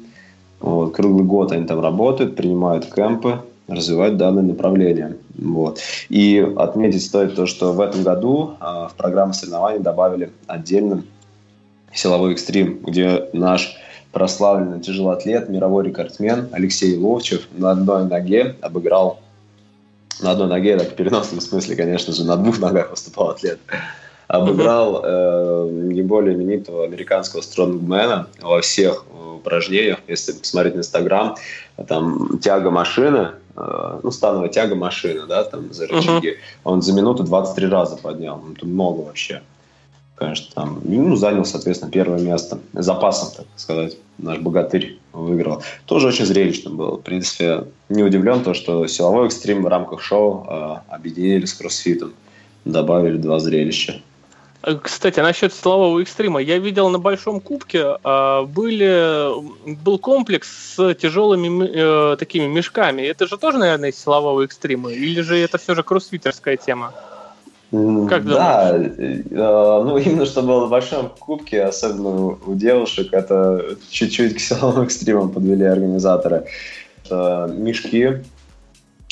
Вот, 0.59 0.95
круглый 0.95 1.25
год 1.25 1.51
они 1.51 1.65
там 1.65 1.79
работают, 1.79 2.35
принимают 2.35 2.91
кемпы, 2.93 3.41
развивают 3.67 4.17
данное 4.17 4.43
направление. 4.43 5.17
Вот. 5.37 5.79
И 6.09 6.39
отметить 6.55 7.03
стоит 7.03 7.35
то, 7.35 7.45
что 7.45 7.73
в 7.73 7.81
этом 7.81 8.03
году 8.03 8.55
э, 8.59 8.63
в 8.63 8.93
программу 8.95 9.33
соревнований 9.33 9.79
добавили 9.79 10.31
отдельно 10.47 11.03
силовой 11.93 12.33
экстрим, 12.33 12.79
где 12.85 13.29
наш 13.33 13.75
прославленный 14.11 14.79
тяжелоатлет, 14.79 15.49
мировой 15.49 15.85
рекордсмен 15.85 16.49
Алексей 16.51 16.97
Ловчев 16.97 17.47
на 17.51 17.71
одной 17.71 18.05
ноге 18.05 18.55
обыграл 18.61 19.19
на 20.21 20.31
одной 20.31 20.47
ноге, 20.47 20.77
так 20.77 20.91
в 20.91 20.95
переносном 20.95 21.41
смысле, 21.41 21.75
конечно 21.75 22.13
же, 22.13 22.23
на 22.23 22.37
двух 22.37 22.59
ногах 22.59 22.91
выступал 22.91 23.31
атлет, 23.31 23.59
обыграл 24.27 25.01
э, 25.03 25.69
не 25.71 26.01
более 26.01 26.35
именитого 26.35 26.83
американского 26.83 27.41
стронгмена 27.41 28.27
во 28.41 28.61
всех 28.61 29.05
упражнениях, 29.35 29.99
если 30.07 30.33
посмотреть 30.33 30.75
на 30.75 30.79
Инстаграм, 30.79 31.35
там 31.87 32.39
тяга 32.39 32.71
машины, 32.71 33.31
э, 33.55 33.99
ну, 34.01 34.11
становая 34.11 34.49
тяга 34.49 34.75
машины, 34.75 35.27
да, 35.27 35.43
там 35.43 35.71
за 35.73 35.87
рычаги, 35.87 36.29
uh-huh. 36.29 36.37
он 36.63 36.81
за 36.81 36.93
минуту 36.93 37.23
23 37.23 37.67
раза 37.67 37.97
поднял. 37.97 38.41
Ну, 38.43 38.53
это 38.53 38.65
много 38.65 39.01
вообще. 39.01 39.41
Конечно, 40.15 40.47
там, 40.55 40.79
ну, 40.83 41.15
занял, 41.17 41.43
соответственно, 41.43 41.91
первое 41.91 42.19
место. 42.19 42.59
Запасом, 42.73 43.31
так 43.35 43.47
сказать, 43.57 43.97
наш 44.17 44.39
богатырь 44.39 44.97
выиграл. 45.11 45.61
Тоже 45.85 46.07
очень 46.07 46.25
зрелищно 46.25 46.71
было. 46.71 46.95
В 46.95 47.01
принципе, 47.01 47.65
не 47.89 48.01
удивлен 48.01 48.41
то, 48.41 48.53
что 48.53 48.87
силовой 48.87 49.27
экстрим 49.27 49.63
в 49.63 49.67
рамках 49.67 50.01
шоу 50.01 50.47
э, 50.47 50.75
объединили 50.87 51.45
с 51.45 51.53
кроссфитом. 51.53 52.13
Добавили 52.63 53.17
два 53.17 53.39
зрелища. 53.39 54.01
Кстати, 54.81 55.19
насчет 55.19 55.53
силового 55.53 56.01
экстрима. 56.01 56.41
Я 56.41 56.57
видел 56.57 56.89
на 56.89 56.97
Большом 56.97 57.39
Кубке 57.39 57.97
а, 58.03 58.43
были, 58.43 59.75
был 59.83 59.99
комплекс 59.99 60.47
с 60.75 60.95
тяжелыми 60.95 61.67
э, 61.67 62.17
такими 62.17 62.47
мешками. 62.47 63.03
Это 63.03 63.27
же 63.27 63.37
тоже, 63.37 63.59
наверное, 63.59 63.89
из 63.89 64.01
силового 64.01 64.43
экстрима? 64.43 64.91
Или 64.91 65.21
же 65.21 65.37
это 65.37 65.59
все 65.59 65.75
же 65.75 65.83
кроссфитерская 65.83 66.57
тема? 66.57 66.93
Как 68.09 68.25
да, 68.25 68.75
э, 68.75 69.21
ну 69.29 69.97
именно 69.97 70.25
что 70.25 70.41
было 70.41 70.65
в 70.65 70.69
большом 70.69 71.09
кубке, 71.09 71.63
особенно 71.63 72.37
у 72.45 72.55
девушек, 72.55 73.09
это 73.11 73.77
чуть-чуть 73.89 74.35
к 74.35 74.39
силовым 74.39 74.85
экстримам 74.85 75.29
подвели 75.29 75.65
организаторы. 75.65 76.45
Это 77.03 77.51
мешки 77.55 78.23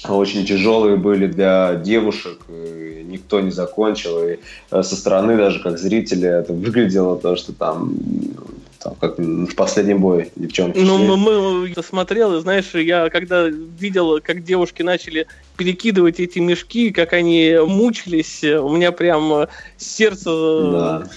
очень 0.07 0.45
тяжелые 0.45 0.97
были 0.97 1.27
для 1.27 1.75
девушек, 1.75 2.39
и 2.49 3.05
никто 3.07 3.39
не 3.39 3.51
закончил, 3.51 4.27
и 4.27 4.39
э, 4.71 4.83
со 4.83 4.95
стороны 4.95 5.37
даже 5.37 5.61
как 5.61 5.77
зрители 5.77 6.27
это 6.27 6.53
выглядело 6.53 7.17
то, 7.17 7.35
что 7.35 7.53
там 7.53 7.95
там, 8.83 8.95
как 8.99 9.17
в 9.17 9.55
последний 9.55 9.93
бой 9.93 10.31
девчонки. 10.35 10.77
Ну, 10.77 10.97
мы, 10.97 11.15
мы 11.17 11.73
смотрел, 11.83 12.37
и 12.37 12.41
знаешь, 12.41 12.73
я 12.73 13.09
когда 13.09 13.45
видел, 13.47 14.19
как 14.21 14.43
девушки 14.43 14.81
начали 14.81 15.27
перекидывать 15.55 16.19
эти 16.19 16.39
мешки, 16.39 16.91
как 16.91 17.13
они 17.13 17.57
мучились, 17.65 18.43
у 18.43 18.69
меня 18.69 18.91
прям 18.91 19.47
сердце 19.77 20.25
да. 20.25 21.09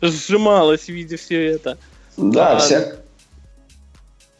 сжималось, 0.00 0.88
видя 0.88 1.18
все 1.18 1.44
это. 1.48 1.76
Да, 2.16 2.56
а, 2.56 2.58
вся, 2.58 2.92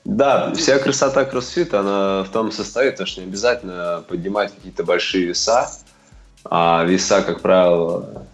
да, 0.04 0.52
вся 0.54 0.78
красота 0.78 1.24
кроссфита, 1.24 1.80
она 1.80 2.24
в 2.24 2.30
том 2.30 2.50
состоит, 2.50 3.06
что 3.06 3.20
не 3.20 3.28
обязательно 3.28 4.02
поднимать 4.08 4.52
какие-то 4.52 4.82
большие 4.82 5.26
веса, 5.26 5.70
а 6.44 6.84
веса, 6.84 7.22
как 7.22 7.40
правило, 7.40 8.24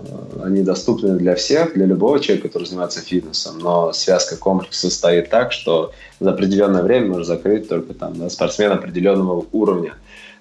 они 0.43 0.63
доступны 0.63 1.17
для 1.17 1.35
всех, 1.35 1.75
для 1.75 1.85
любого 1.85 2.21
человека, 2.21 2.49
который 2.49 2.65
занимается 2.65 3.01
фитнесом, 3.01 3.59
но 3.59 3.93
связка 3.93 4.37
комплекса 4.37 4.89
состоит 4.89 5.29
так, 5.29 5.53
что 5.53 5.93
за 6.21 6.31
определенное 6.31 6.83
время 6.83 7.09
можно 7.09 7.25
закрыть 7.25 7.69
только 7.69 7.93
там 7.93 8.19
да, 8.19 8.31
спортсмен 8.31 8.73
определенного 8.73 9.45
уровня. 9.53 9.95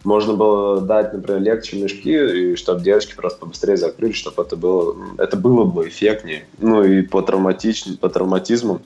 Можно 0.05 0.34
было 0.34 0.79
дать, 0.79 1.12
например, 1.12 1.41
легче 1.41 1.81
мешки, 1.81 2.13
и 2.13 2.55
чтобы 2.55 2.81
девочки 2.81 3.15
просто 3.15 3.39
побыстрее 3.39 3.75
закрыли, 3.75 4.13
чтобы 4.13 4.43
это 4.43 4.55
было, 4.55 4.96
это 5.17 5.36
было 5.36 5.65
бы 5.65 5.89
эффектнее. 5.89 6.46
Ну 6.60 6.84
и 6.84 7.01
по, 7.01 7.22
травматич... 7.22 7.84
по 8.00 8.07
травматизму 8.07 8.81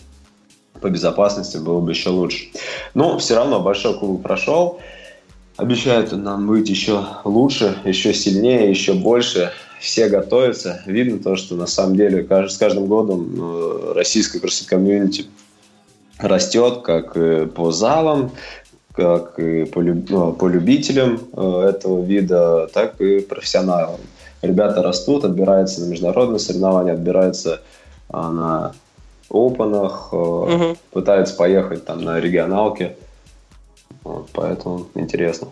по 0.82 0.90
безопасности 0.90 1.58
было 1.58 1.80
бы 1.80 1.92
еще 1.92 2.10
лучше. 2.10 2.50
Но 2.94 3.18
все 3.18 3.36
равно 3.36 3.62
большой 3.62 3.98
кубок 3.98 4.24
прошел. 4.24 4.80
Обещают 5.58 6.12
нам 6.12 6.48
быть 6.48 6.70
еще 6.70 7.06
лучше, 7.24 7.78
еще 7.86 8.14
сильнее, 8.14 8.70
еще 8.70 8.94
больше. 8.94 9.52
Все 9.80 10.10
готовятся. 10.10 10.82
Видно 10.86 11.20
то, 11.20 11.36
что 11.36 11.56
на 11.56 11.68
самом 11.68 11.96
деле 11.96 12.28
с 12.48 12.58
каждым 12.58 12.86
годом 12.86 13.36
э, 13.36 13.94
российская 13.96 14.40
кроссфит-комьюнити 14.40 15.26
растет 16.20 16.82
как 16.84 17.16
по 17.54 17.72
залам, 17.72 18.32
как 18.94 19.40
и 19.40 19.66
по. 19.66 19.82
Ну, 19.82 20.48
любителям 20.48 21.20
э, 21.34 21.70
этого 21.70 22.04
вида, 22.04 22.70
так 22.74 23.00
и 23.02 23.22
профессионалам. 23.22 24.00
Ребята 24.42 24.82
растут, 24.82 25.24
отбираются 25.24 25.82
на 25.82 25.92
международные 25.92 26.40
соревнования, 26.40 26.94
отбираются 26.94 27.62
а, 28.10 28.32
на 28.32 28.74
опенах, 29.32 30.14
угу. 30.14 30.78
пытаются 30.92 31.36
поехать 31.36 31.86
там 31.86 32.02
на 32.04 32.20
регионалке. 32.20 32.98
Вот, 34.04 34.30
поэтому 34.34 34.88
интересно. 34.96 35.50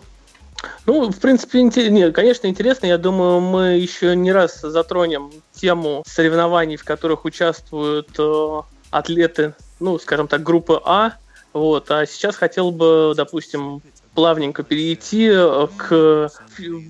Ну, 0.86 1.10
в 1.10 1.18
принципе, 1.18 1.62
нет, 1.62 2.14
конечно, 2.14 2.46
интересно. 2.46 2.86
Я 2.86 2.98
думаю, 2.98 3.40
мы 3.40 3.78
еще 3.78 4.14
не 4.16 4.32
раз 4.32 4.60
затронем 4.60 5.30
тему 5.52 6.02
соревнований, 6.06 6.76
в 6.76 6.84
которых 6.84 7.24
участвуют 7.24 8.10
э, 8.18 8.62
атлеты, 8.90 9.54
ну, 9.78 9.98
скажем 9.98 10.28
так, 10.28 10.42
группы 10.42 10.80
А. 10.84 11.14
Вот. 11.52 11.90
А 11.90 12.06
сейчас 12.06 12.36
хотел 12.36 12.70
бы, 12.70 13.14
допустим, 13.16 13.82
плавненько 14.14 14.62
перейти 14.62 15.30
к... 15.76 16.30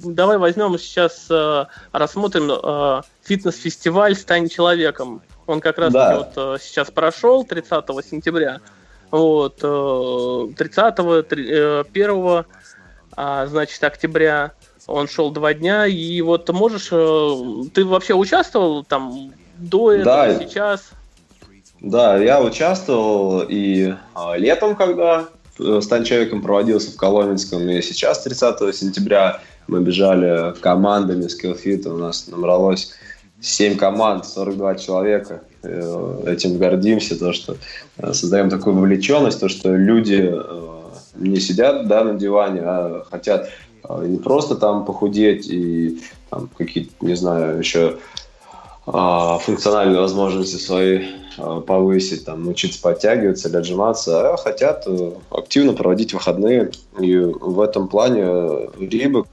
Давай 0.05 0.39
возьмем 0.39 0.79
сейчас, 0.79 1.27
э, 1.31 1.67
рассмотрим 1.93 2.51
э, 2.51 3.03
фитнес-фестиваль 3.25 4.15
«Стань 4.15 4.49
человеком». 4.49 5.23
Он 5.47 5.61
как 5.61 5.79
раз 5.79 5.93
да. 5.93 6.17
вот 6.17 6.33
э, 6.37 6.57
сейчас 6.61 6.91
прошел 6.91 7.45
30 7.45 7.85
сентября. 8.09 8.61
Вот, 9.11 9.57
30 9.59 10.99
1 10.99 12.45
а, 13.17 13.47
значит, 13.47 13.83
октября 13.83 14.53
он 14.87 15.09
шел 15.09 15.31
два 15.31 15.55
дня, 15.55 15.87
и 15.87 16.21
вот 16.21 16.49
можешь, 16.51 16.89
э, 16.91 17.69
ты 17.75 17.85
вообще 17.85 18.15
участвовал 18.15 18.83
там 18.83 19.33
до 19.57 19.93
этого, 19.93 20.05
да. 20.05 20.39
сейчас? 20.39 20.91
Да, 21.81 22.17
я 22.17 22.41
участвовал 22.43 23.45
и 23.49 23.95
а, 24.15 24.37
летом, 24.37 24.75
когда 24.75 25.29
э, 25.59 25.81
«Стань 25.83 26.05
человеком» 26.05 26.43
проводился 26.43 26.91
в 26.91 26.97
Коломенском, 26.97 27.69
и 27.69 27.83
сейчас, 27.83 28.23
30 28.23 28.75
сентября, 28.75 29.41
мы 29.67 29.81
бежали 29.81 30.55
командами 30.61 31.25
Skillfit, 31.27 31.89
у 31.89 31.97
нас 31.97 32.27
набралось 32.29 32.93
7 33.41 33.77
команд, 33.77 34.27
42 34.27 34.75
человека. 34.77 35.43
Э, 35.63 36.23
этим 36.27 36.59
гордимся, 36.59 37.19
то, 37.19 37.33
что 37.33 37.57
э, 37.99 38.13
создаем 38.13 38.51
такую 38.51 38.77
вовлеченность, 38.77 39.41
то, 39.41 39.49
что 39.49 39.75
люди 39.75 40.35
не 41.17 41.41
сидят 41.41 41.87
да, 41.89 42.05
на 42.05 42.15
диване, 42.15 42.61
а 42.63 43.05
хотят 43.11 43.51
не 44.03 44.19
просто 44.19 44.55
там 44.55 44.85
похудеть 44.85 45.49
и 45.49 46.01
какие-то, 46.57 46.93
не 47.01 47.15
знаю, 47.15 47.59
еще 47.59 47.97
функциональные 48.87 50.01
возможности 50.01 50.57
свои 50.57 51.07
повысить, 51.67 52.25
там, 52.25 52.45
научиться 52.45 52.83
подтягиваться 52.83 53.49
или 53.49 53.57
отжиматься, 53.57 54.33
а 54.33 54.37
хотят 54.37 54.87
активно 55.31 55.73
проводить 55.73 56.13
выходные. 56.13 56.71
И 56.99 57.17
в 57.17 57.61
этом 57.61 57.89
плане 57.89 58.69
Рибок 58.79 59.29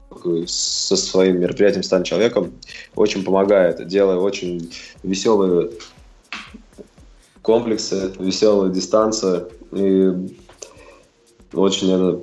со 0.46 0.96
своим 0.96 1.40
мероприятием 1.40 1.82
«Стань 1.82 2.04
человеком» 2.04 2.52
очень 2.94 3.24
помогает, 3.24 3.86
делая 3.86 4.16
очень 4.16 4.72
веселые 5.02 5.70
комплексы, 7.42 8.12
веселая 8.18 8.70
дистанция. 8.70 9.46
И 9.72 10.12
очень 11.52 11.92
это 11.92 12.20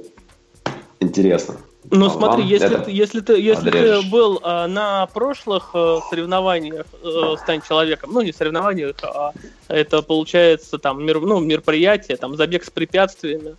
интересно. 0.99 1.57
Ну 1.91 2.07
а 2.07 2.09
смотри, 2.09 2.43
если 2.43 2.77
ты, 2.77 2.91
если 2.91 3.19
ты, 3.21 3.39
если 3.39 3.69
ты 3.69 4.01
был 4.09 4.39
а, 4.43 4.67
на 4.67 5.05
прошлых 5.07 5.71
а, 5.73 5.99
соревнованиях 6.09 6.85
а, 7.03 7.35
«Стань 7.37 7.61
человеком», 7.61 8.11
ну 8.13 8.21
не 8.21 8.33
соревнованиях, 8.33 8.95
а 9.03 9.33
это 9.67 10.01
получается 10.01 10.77
там 10.77 11.03
мер, 11.05 11.19
ну, 11.19 11.39
мероприятие, 11.39 12.17
там 12.17 12.35
забег 12.35 12.63
с 12.63 12.69
препятствиями, 12.69 13.55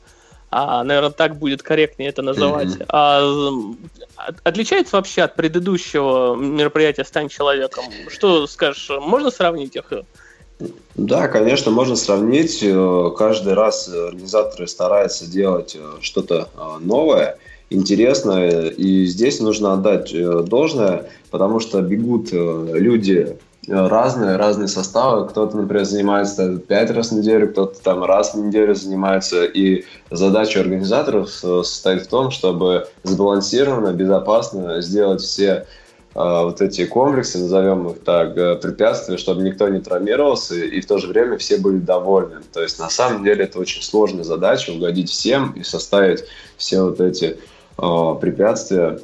а, 0.51 0.83
наверное, 0.85 1.11
так 1.11 1.37
будет 1.37 1.63
корректнее 1.63 2.09
это 2.09 2.23
называть. 2.23 2.69
Mm-hmm. 2.69 2.87
А, 4.17 4.29
отличается 4.45 4.97
вообще 4.97 5.23
от 5.23 5.35
предыдущего 5.35 6.35
мероприятия 6.35 7.05
«Стань 7.05 7.29
человеком»? 7.29 7.85
Что 8.09 8.47
скажешь, 8.47 8.91
можно 9.01 9.31
сравнить 9.31 9.77
их? 9.77 9.93
Да, 10.95 11.29
конечно, 11.29 11.71
можно 11.71 11.97
сравнить. 11.97 12.63
Э, 12.63 13.11
каждый 13.17 13.55
раз 13.55 13.89
организаторы 13.89 14.67
стараются 14.67 15.31
делать 15.31 15.77
э, 15.79 15.99
что-то 16.01 16.49
э, 16.57 16.79
новое, 16.81 17.39
интересное. 17.71 18.69
И 18.69 19.07
здесь 19.07 19.41
нужно 19.41 19.75
отдать 19.75 20.15
должное, 20.47 21.11
потому 21.31 21.61
что 21.61 21.83
бегут 21.83 22.29
люди 22.33 23.37
разные, 23.69 24.37
разные 24.37 24.69
составы. 24.69 25.29
Кто-то, 25.29 25.57
например, 25.57 25.85
занимается 25.85 26.59
пять 26.59 26.91
раз 26.91 27.11
в 27.11 27.19
неделю, 27.19 27.51
кто-то 27.51 27.81
там 27.83 28.05
раз 28.05 28.35
в 28.35 28.39
неделю 28.39 28.75
занимается. 28.75 29.45
И 29.45 29.85
задача 30.11 30.61
организаторов 30.61 31.31
состоит 31.31 32.03
в 32.03 32.09
том, 32.09 32.31
чтобы 32.31 32.87
сбалансированно, 33.03 33.93
безопасно 33.93 34.81
сделать 34.81 35.21
все 35.21 35.67
вот 36.17 36.63
эти 36.63 36.87
комплексы, 36.87 37.39
назовем 37.39 37.89
их 37.89 38.01
так, 38.01 38.39
э, 38.39 38.57
препятствия, 38.57 39.19
чтобы 39.19 39.43
никто 39.43 39.69
не 39.69 39.81
травмировался, 39.81 40.55
и 40.55 40.81
в 40.81 40.87
то 40.87 40.97
же 40.97 41.09
время 41.09 41.37
все 41.37 41.59
были 41.59 41.77
довольны. 41.77 42.41
То 42.55 42.63
есть 42.63 42.79
на 42.79 42.89
самом 42.89 43.23
деле 43.23 43.45
это 43.45 43.59
очень 43.59 43.83
сложная 43.83 44.25
задача, 44.25 44.71
угодить 44.71 45.11
всем 45.11 45.53
и 45.53 45.63
составить 45.63 46.25
все 46.57 46.85
вот 46.85 47.03
эти 47.03 47.25
э, 47.25 47.37
препятствия, 47.77 48.99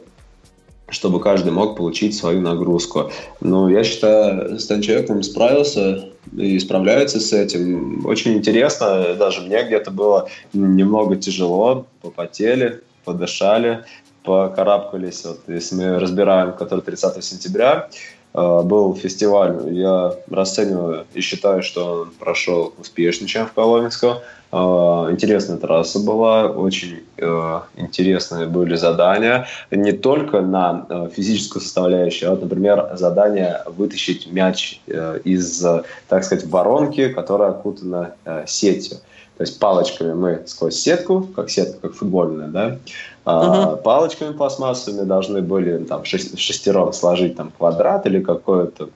чтобы 0.89 1.21
каждый 1.21 1.53
мог 1.53 1.77
получить 1.77 2.15
свою 2.15 2.41
нагрузку. 2.41 3.11
Но 3.41 3.69
я 3.69 3.83
считаю, 3.85 4.59
Стан 4.59 4.83
человеком 4.83 5.23
справился 5.23 6.09
и 6.37 6.59
справляется 6.59 7.21
с 7.21 7.33
этим. 7.33 8.05
Очень 8.07 8.35
интересно, 8.35 9.15
даже 9.15 9.41
мне 9.43 9.63
где-то 9.65 9.91
было 9.91 10.29
немного 10.53 11.17
тяжело, 11.17 11.87
попотели, 12.03 12.83
подышали, 13.05 13.85
покарабкались, 14.23 15.25
вот, 15.25 15.41
если 15.49 15.75
мы 15.75 15.99
разбираем, 15.99 16.53
который 16.53 16.81
30 16.81 17.25
сентября, 17.25 17.89
э, 17.91 18.22
был 18.35 18.95
фестиваль. 18.95 19.73
Я 19.73 20.15
расцениваю 20.31 21.05
и 21.13 21.21
считаю, 21.21 21.63
что 21.63 22.03
он 22.03 22.11
прошел 22.19 22.73
успешнее, 22.79 23.29
чем 23.29 23.47
в 23.47 23.53
Коломенском. 23.53 24.19
Э, 24.53 25.09
интересная 25.11 25.57
трасса 25.57 25.99
была, 25.99 26.47
очень 26.49 27.01
э, 27.17 27.61
интересные 27.77 28.47
были 28.47 28.77
задания. 28.77 29.47
Не 29.71 29.93
только 29.93 30.43
на 30.43 30.87
э, 30.89 31.09
физическую 31.15 31.63
составляющую, 31.63 32.29
а 32.29 32.35
вот, 32.35 32.43
например, 32.43 32.91
задание 32.95 33.63
вытащить 33.67 34.31
мяч 34.31 34.81
э, 34.87 35.21
из, 35.25 35.65
так 36.09 36.25
сказать, 36.25 36.45
воронки, 36.47 37.09
которая 37.09 37.51
окутана 37.51 38.15
э, 38.27 38.45
сетью. 38.47 38.99
То 39.39 39.45
есть 39.45 39.59
палочками 39.59 40.13
мы 40.13 40.43
сквозь 40.47 40.77
сетку, 40.77 41.23
как 41.35 41.51
сетка, 41.51 41.89
как 41.89 41.95
футбольная, 41.95 42.49
да, 42.49 42.79
а, 43.25 43.73
угу. 43.73 43.83
палочками 43.83 44.33
пластмассовыми 44.33 45.05
должны 45.05 45.43
были 45.43 45.79
там 45.85 46.05
шестером 46.05 46.93
сложить 46.93 47.37
там 47.37 47.53
квадрат 47.57 48.07
или 48.07 48.21
какое-то 48.21 48.91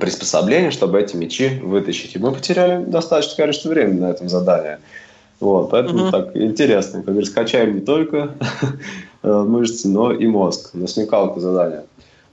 приспособление, 0.00 0.70
чтобы 0.70 1.00
эти 1.00 1.16
мячи 1.16 1.60
вытащить. 1.62 2.16
И 2.16 2.18
мы 2.18 2.32
потеряли 2.32 2.84
достаточное 2.84 3.36
количество 3.36 3.68
времени 3.68 4.00
на 4.00 4.10
этом 4.10 4.28
задании. 4.28 4.78
Вот, 5.38 5.70
поэтому 5.70 6.04
угу. 6.04 6.10
так 6.12 6.36
интересно. 6.36 7.00
Как 7.00 7.10
говорится, 7.10 7.34
качаем 7.34 7.74
не 7.74 7.80
только 7.82 8.34
э, 9.22 9.30
мышцы, 9.30 9.88
но 9.88 10.12
и 10.12 10.26
мозг. 10.26 10.70
На 10.72 10.86
смекалку 10.86 11.40
задание. 11.40 11.84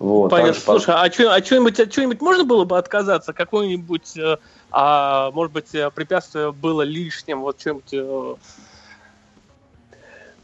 Вот, 0.03 0.31
Понятно. 0.31 0.59
Слушай, 0.59 0.95
а, 0.97 1.09
что, 1.09 1.33
а 1.33 1.41
что-нибудь, 1.41 1.77
чего-нибудь 1.89 2.19
можно 2.19 2.43
было 2.43 2.65
бы 2.65 2.77
отказаться? 2.77 3.31
Какое-нибудь, 3.31 4.17
э, 4.17 4.35
а, 4.69 5.31
может 5.31 5.53
быть, 5.53 5.73
э, 5.73 5.89
препятствие 5.91 6.51
было 6.51 6.81
лишним? 6.81 7.39
Вот 7.39 7.61
что-нибудь 7.61 8.37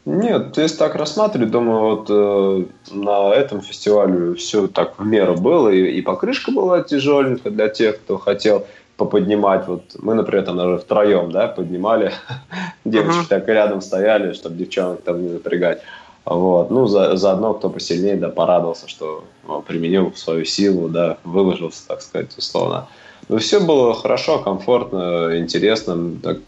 нет, 0.06 0.56
если 0.56 0.78
так 0.78 0.94
рассматривать, 0.94 1.50
думаю, 1.50 1.80
вот 1.80 2.06
э, 2.08 2.64
на 2.94 3.34
этом 3.34 3.60
фестивале 3.60 4.34
все 4.34 4.66
так 4.66 4.98
в 4.98 5.04
меру 5.04 5.36
было, 5.36 5.68
и, 5.68 5.90
и 5.90 6.00
покрышка 6.00 6.52
была 6.52 6.82
тяжеленькая 6.82 7.52
для 7.52 7.68
тех, 7.68 8.00
кто 8.00 8.16
хотел 8.16 8.66
поподнимать. 8.96 9.68
Вот 9.68 9.94
мы, 9.98 10.14
например, 10.14 10.46
там 10.46 10.56
даже 10.56 10.78
втроем, 10.78 11.30
да, 11.30 11.48
поднимали, 11.48 12.14
девочки 12.86 13.28
так 13.28 13.46
рядом 13.46 13.82
стояли, 13.82 14.32
чтобы 14.32 14.56
девчонок 14.56 15.02
там 15.02 15.22
не 15.22 15.28
напрягать. 15.34 15.82
Вот. 16.30 16.70
Ну, 16.70 16.86
за, 16.86 17.16
заодно, 17.16 17.54
кто 17.54 17.68
посильнее, 17.68 18.16
да, 18.16 18.28
порадовался, 18.28 18.88
что 18.88 19.24
ну, 19.46 19.60
применил 19.62 20.12
свою 20.14 20.44
силу, 20.44 20.88
да, 20.88 21.18
выложился, 21.24 21.86
так 21.86 22.00
сказать, 22.02 22.36
условно. 22.38 22.86
Но 23.28 23.38
все 23.38 23.60
было 23.60 23.94
хорошо, 23.94 24.38
комфортно, 24.38 25.38
интересно. 25.38 26.16
Так, 26.22 26.38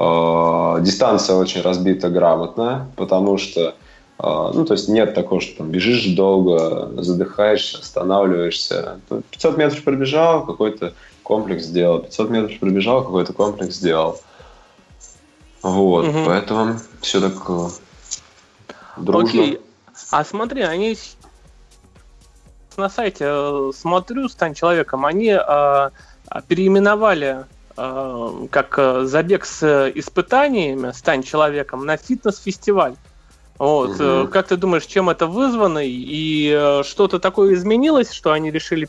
Э, 0.00 0.78
дистанция 0.80 1.36
очень 1.36 1.60
разбита 1.60 2.08
грамотно, 2.08 2.88
потому 2.94 3.36
что 3.36 3.74
э, 4.18 4.50
ну, 4.54 4.64
то 4.64 4.74
есть 4.74 4.88
нет 4.88 5.14
такого, 5.14 5.40
что 5.40 5.58
там 5.58 5.70
бежишь 5.70 6.06
долго, 6.14 7.02
задыхаешься, 7.02 7.78
останавливаешься. 7.78 9.00
500 9.30 9.58
метров 9.58 9.82
пробежал, 9.82 10.46
какой-то 10.46 10.94
комплекс 11.24 11.64
сделал. 11.64 11.98
500 12.00 12.30
метров 12.30 12.58
пробежал, 12.60 13.02
какой-то 13.02 13.32
комплекс 13.32 13.74
сделал. 13.74 14.20
Вот, 15.62 16.06
угу. 16.06 16.18
поэтому 16.26 16.76
все 17.00 17.20
так 17.20 17.34
э, 17.48 17.68
дружно. 19.00 19.42
Окей. 19.42 19.60
А 20.10 20.24
смотри, 20.24 20.62
они 20.62 20.96
на 22.76 22.88
сайте 22.88 23.72
смотрю, 23.74 24.28
стань 24.28 24.54
человеком, 24.54 25.04
они 25.04 25.30
э, 25.30 25.90
переименовали 26.46 27.44
Э, 27.80 28.46
как 28.50 28.74
э, 28.76 29.04
забег 29.04 29.44
с 29.44 29.92
испытаниями 29.94 30.90
«Стань 30.90 31.22
человеком» 31.22 31.86
на 31.86 31.96
фитнес-фестиваль. 31.96 32.96
Вот. 33.56 34.00
Угу. 34.00 34.28
Как 34.32 34.48
ты 34.48 34.56
думаешь, 34.56 34.84
чем 34.84 35.10
это 35.10 35.28
вызвано? 35.28 35.80
И 35.84 36.82
что-то 36.84 37.20
такое 37.20 37.54
изменилось, 37.54 38.10
что 38.10 38.32
они 38.32 38.50
решили 38.50 38.88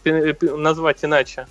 назвать 0.57 1.05
иначе? 1.05 1.45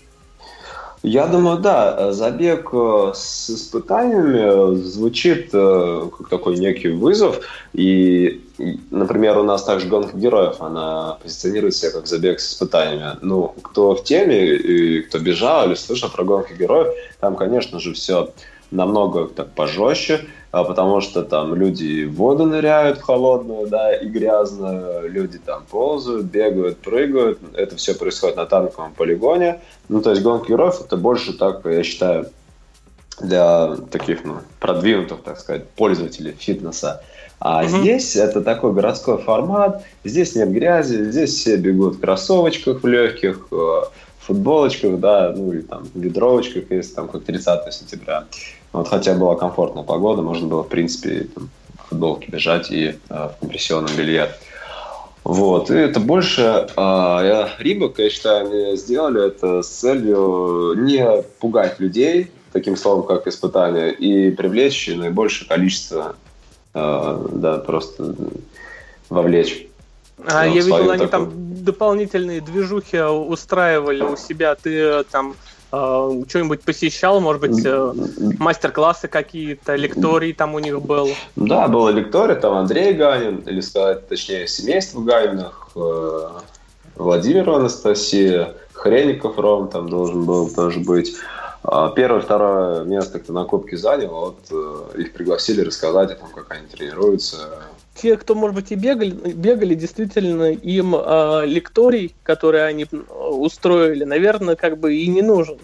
Я 1.05 1.29
думаю, 1.29 1.59
да, 1.59 2.13
забег 2.13 2.71
э, 2.73 3.13
с 3.15 3.51
испытаниями 3.51 4.75
звучит 4.83 5.51
э, 5.53 6.11
как 6.19 6.29
такой 6.29 6.59
некий 6.59 6.89
вызов. 6.89 7.39
И, 7.73 8.48
например, 8.91 9.39
у 9.39 9.43
нас 9.43 9.65
также 9.65 9.89
гонка 9.89 10.17
героев, 10.17 10.61
она 10.61 11.19
позиционирует 11.23 11.75
себя 11.75 11.93
как 11.93 12.07
забег 12.07 12.41
с 12.41 12.53
испытаниями. 12.53 13.17
Ну, 13.23 13.55
кто 13.63 13.95
в 13.95 14.05
теме, 14.05 14.47
и 14.47 15.03
кто 15.03 15.19
бежал 15.19 15.67
или 15.67 15.75
слышал 15.75 16.11
про 16.11 16.25
гонку 16.25 16.55
героев, 16.55 16.95
там, 17.21 17.37
конечно 17.37 17.79
же, 17.81 17.93
все 17.95 18.31
намного 18.71 19.29
так 19.29 19.53
пожестче, 19.53 20.27
а 20.51 20.65
потому 20.65 21.01
что 21.01 21.23
там 21.23 21.55
люди 21.55 22.05
в 22.05 22.17
воду 22.17 22.47
ныряют 22.47 23.01
холодную, 23.01 23.67
да, 23.67 23.95
и 23.95 24.07
грязную, 24.07 25.11
люди 25.11 25.39
там 25.39 25.65
ползают, 25.71 26.27
бегают, 26.27 26.79
прыгают. 26.79 27.39
Это 27.55 27.77
все 27.77 27.95
происходит 27.95 28.37
на 28.37 28.47
танковом 28.47 28.93
полигоне. 28.95 29.61
Ну, 29.89 30.01
то 30.01 30.11
есть 30.11 30.23
гонка 30.23 30.49
героев 30.49 30.81
это 30.81 30.97
больше 30.97 31.33
так, 31.33 31.65
я 31.65 31.83
считаю, 31.83 32.27
для 33.21 33.77
таких, 33.91 34.25
ну, 34.25 34.37
продвинутых, 34.61 35.23
так 35.23 35.41
сказать, 35.41 35.69
пользователей 35.71 36.33
фитнеса. 36.39 37.03
А 37.41 37.61
угу. 37.61 37.69
здесь 37.69 38.17
это 38.17 38.41
такой 38.41 38.73
городской 38.73 39.19
формат, 39.19 39.85
здесь 40.05 40.35
нет 40.35 40.51
грязи, 40.51 41.05
здесь 41.11 41.35
все 41.35 41.57
бегут 41.57 41.97
в 41.97 42.01
кроссовочках 42.01 42.83
в 42.83 42.87
легких, 42.87 43.47
э, 43.53 43.81
футболочках, 44.29 44.99
да, 44.99 45.33
ну 45.35 45.53
или 45.53 45.63
там 45.63 45.85
в 45.95 45.99
ведровочках, 45.99 46.65
если 46.71 46.95
там 46.95 47.09
как 47.09 47.25
30 47.25 47.73
сентября. 47.73 48.25
Вот, 48.73 48.89
хотя 48.89 49.15
была 49.15 49.37
комфортная 49.37 49.85
погода, 49.85 50.21
можно 50.21 50.47
было, 50.47 50.63
в 50.63 50.69
принципе, 50.69 51.29
там, 51.35 51.49
в 51.79 51.89
футболке 51.89 52.31
бежать 52.31 52.71
и 52.71 52.89
э, 52.89 52.95
в 53.09 53.41
компрессионном 53.41 53.91
белье. 53.97 54.29
Вот, 55.25 55.71
и 55.71 55.75
это 55.75 56.01
больше 56.01 56.69
э, 56.77 57.47
Рибок, 57.59 57.99
я 57.99 58.11
считаю, 58.11 58.47
они 58.47 58.77
сделали 58.77 59.29
это 59.29 59.63
с 59.63 59.69
целью 59.69 60.75
не 60.77 61.23
пугать 61.41 61.81
людей 61.81 62.31
таким 62.53 62.77
словом, 62.77 63.07
как 63.07 63.27
испытание, 63.27 63.93
и 63.93 64.31
привлечь 64.31 64.89
наибольшее 64.89 65.49
количество, 65.49 66.17
да, 66.73 67.59
просто 67.67 68.15
вовлечь. 69.09 69.67
А 70.27 70.47
я 70.47 70.61
видел, 70.61 70.91
они 70.91 71.07
такую... 71.07 71.09
там 71.09 71.65
дополнительные 71.65 72.41
движухи 72.41 73.01
устраивали 73.01 74.03
у 74.03 74.17
себя. 74.17 74.55
Ты 74.55 75.05
там 75.05 75.35
Uh, 75.71 76.27
что-нибудь 76.27 76.63
посещал, 76.63 77.21
может 77.21 77.43
быть, 77.43 77.67
uh, 77.67 77.95
мастер-классы 78.39 79.07
какие-то, 79.07 79.75
лектории 79.75 80.33
там 80.33 80.55
у 80.55 80.61
них 80.61 80.81
был? 80.81 81.11
Да, 81.37 81.69
было 81.69 81.91
лекторий, 81.91 82.37
там 82.37 82.55
Андрей 82.55 82.95
Ганин, 82.95 83.41
или 83.41 83.61
сказать, 83.61 84.09
точнее, 84.09 84.47
семейство 84.47 85.03
Ганиных, 85.03 85.69
uh, 85.75 86.41
Владимир 86.97 87.51
Анастасия, 87.51 88.55
Хреников 88.73 89.39
Ром 89.39 89.69
там 89.69 89.91
должен 89.91 90.25
был 90.25 90.49
тоже 90.49 90.81
быть. 90.81 91.15
А 91.63 91.91
первое, 91.91 92.21
второе 92.21 92.85
место 92.85 93.19
кто 93.19 93.33
на 93.33 93.45
Кубке 93.45 93.77
занял, 93.77 94.11
вот 94.11 94.97
их 94.97 95.13
пригласили 95.13 95.63
рассказать 95.63 96.13
о 96.13 96.15
том, 96.15 96.29
как 96.35 96.51
они 96.53 96.67
тренируются, 96.67 97.37
те, 98.01 98.17
кто, 98.17 98.35
может 98.35 98.55
быть, 98.55 98.71
и 98.71 98.77
бегали, 98.77 99.11
бегали 99.11 99.75
действительно 99.75 100.53
им 100.53 100.95
э, 100.95 101.47
лекторий, 101.47 102.15
который 102.23 102.67
они 102.67 102.87
устроили, 103.11 104.05
наверное, 104.05 104.57
как 104.57 104.79
бы 104.79 104.95
и 104.95 105.09
не 105.09 105.23
нужен. 105.23 105.59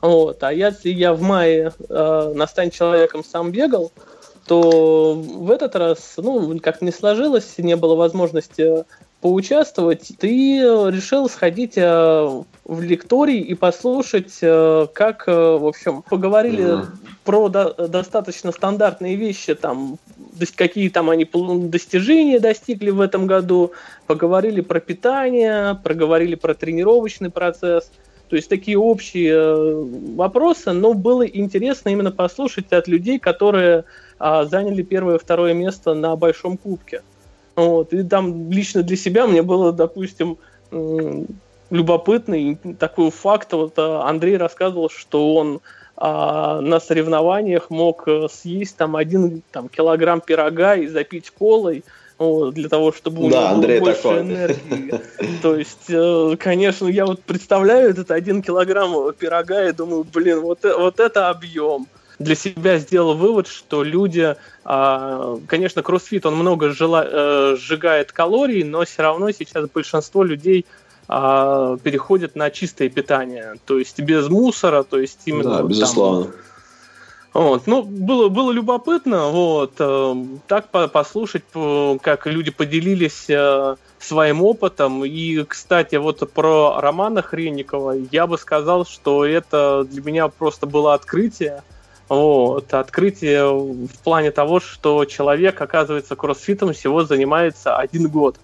Вот. 0.00 0.42
А 0.42 0.52
если 0.52 0.90
я 0.90 1.12
в 1.12 1.20
мае 1.22 1.72
э, 1.88 2.32
на 2.34 2.46
«Стань 2.46 2.70
человеком» 2.70 3.24
сам 3.24 3.50
бегал, 3.50 3.92
то 4.46 5.14
в 5.14 5.50
этот 5.50 5.76
раз, 5.76 6.14
ну, 6.16 6.58
как 6.60 6.82
не 6.82 6.92
сложилось, 6.92 7.58
не 7.58 7.76
было 7.76 7.94
возможности 7.94 8.84
поучаствовать, 9.22 10.10
ты 10.18 10.58
решил 10.58 11.28
сходить 11.28 11.74
э, 11.76 12.42
в 12.64 12.82
лекторий 12.82 13.38
и 13.38 13.54
послушать, 13.54 14.38
э, 14.42 14.88
как, 14.92 15.28
э, 15.28 15.32
в 15.32 15.64
общем, 15.64 16.02
поговорили 16.02 16.64
mm-hmm. 16.64 16.86
про 17.24 17.48
до, 17.48 17.88
достаточно 17.88 18.50
стандартные 18.50 19.14
вещи, 19.14 19.54
там, 19.54 19.96
какие 20.56 20.88
там 20.88 21.08
они 21.08 21.24
достижения 21.68 22.40
достигли 22.40 22.90
в 22.90 23.00
этом 23.00 23.28
году, 23.28 23.70
поговорили 24.08 24.60
про 24.60 24.80
питание, 24.80 25.78
проговорили 25.84 26.34
про 26.34 26.54
тренировочный 26.54 27.30
процесс. 27.30 27.92
То 28.28 28.34
есть 28.34 28.48
такие 28.48 28.78
общие 28.78 30.14
вопросы, 30.16 30.72
но 30.72 30.94
было 30.94 31.24
интересно 31.24 31.90
именно 31.90 32.10
послушать 32.10 32.72
от 32.72 32.88
людей, 32.88 33.20
которые 33.20 33.84
а, 34.18 34.46
заняли 34.46 34.82
первое 34.82 35.16
и 35.16 35.18
второе 35.18 35.52
место 35.52 35.94
на 35.94 36.16
Большом 36.16 36.56
Кубке. 36.56 37.02
Вот, 37.54 37.92
и 37.92 38.02
там 38.02 38.50
лично 38.50 38.82
для 38.82 38.96
себя 38.96 39.26
мне 39.26 39.42
было, 39.42 39.72
допустим, 39.72 40.38
любопытный 41.70 42.58
такой 42.78 43.10
факт. 43.10 43.52
Вот 43.52 43.74
а, 43.76 44.08
Андрей 44.08 44.36
рассказывал, 44.36 44.90
что 44.90 45.34
он 45.34 45.60
а, 45.96 46.60
на 46.60 46.80
соревнованиях 46.80 47.70
мог 47.70 48.06
э, 48.06 48.28
съесть 48.30 48.76
там 48.76 48.96
один 48.96 49.42
там, 49.52 49.68
килограмм 49.68 50.20
пирога 50.20 50.76
и 50.76 50.86
запить 50.86 51.30
колой, 51.30 51.84
вот, 52.18 52.54
для 52.54 52.68
того, 52.68 52.92
чтобы 52.92 53.24
у 53.24 53.30
да, 53.30 53.36
него 53.36 53.54
Андрей 53.54 53.80
было 53.80 53.86
больше 53.86 54.02
такой. 54.02 54.20
энергии. 54.20 55.00
То 55.42 55.56
есть, 55.56 55.90
э, 55.90 56.36
конечно, 56.38 56.86
я 56.86 57.06
вот 57.06 57.22
представляю 57.22 57.90
этот 57.90 58.10
один 58.10 58.42
килограмм 58.42 59.12
пирога 59.12 59.68
и 59.68 59.72
думаю, 59.72 60.04
блин, 60.04 60.40
вот, 60.40 60.64
э, 60.64 60.76
вот 60.76 61.00
это 61.00 61.30
объем 61.30 61.86
для 62.22 62.34
себя 62.34 62.78
сделал 62.78 63.14
вывод, 63.14 63.46
что 63.46 63.82
люди, 63.82 64.36
а, 64.64 65.38
конечно, 65.46 65.82
кроссфит, 65.82 66.26
он 66.26 66.36
много 66.36 66.70
жила, 66.70 67.04
э, 67.06 67.56
сжигает 67.58 68.12
калорий, 68.12 68.64
но 68.64 68.84
все 68.84 69.02
равно 69.02 69.30
сейчас 69.30 69.68
большинство 69.68 70.22
людей 70.22 70.66
а, 71.08 71.76
переходят 71.78 72.36
на 72.36 72.50
чистое 72.50 72.88
питание, 72.88 73.54
то 73.66 73.78
есть 73.78 74.00
без 74.00 74.28
мусора, 74.28 74.82
то 74.82 74.98
есть 74.98 75.20
именно... 75.26 75.58
Да, 75.58 75.62
безусловно. 75.62 76.24
Там, 76.24 76.32
вот. 77.34 77.66
Ну, 77.66 77.82
было, 77.82 78.28
было 78.28 78.52
любопытно 78.52 79.28
вот, 79.28 79.74
э, 79.78 80.14
так 80.48 80.68
по 80.68 80.86
послушать, 80.86 81.44
как 82.02 82.26
люди 82.26 82.50
поделились 82.50 83.24
э, 83.30 83.76
своим 83.98 84.42
опытом. 84.42 85.04
И, 85.04 85.42
кстати, 85.44 85.96
вот 85.96 86.30
про 86.32 86.78
Романа 86.78 87.22
Хренникова 87.22 87.94
я 88.10 88.26
бы 88.26 88.36
сказал, 88.36 88.84
что 88.84 89.24
это 89.24 89.86
для 89.90 90.02
меня 90.02 90.28
просто 90.28 90.66
было 90.66 90.92
открытие. 90.92 91.62
Вот, 92.12 92.74
открытие 92.74 93.42
в 93.48 93.98
плане 94.04 94.32
того, 94.32 94.60
что 94.60 95.06
человек, 95.06 95.58
оказывается, 95.58 96.14
кроссфитом 96.14 96.74
всего 96.74 97.04
занимается 97.04 97.74
один 97.74 98.06
год. 98.08 98.36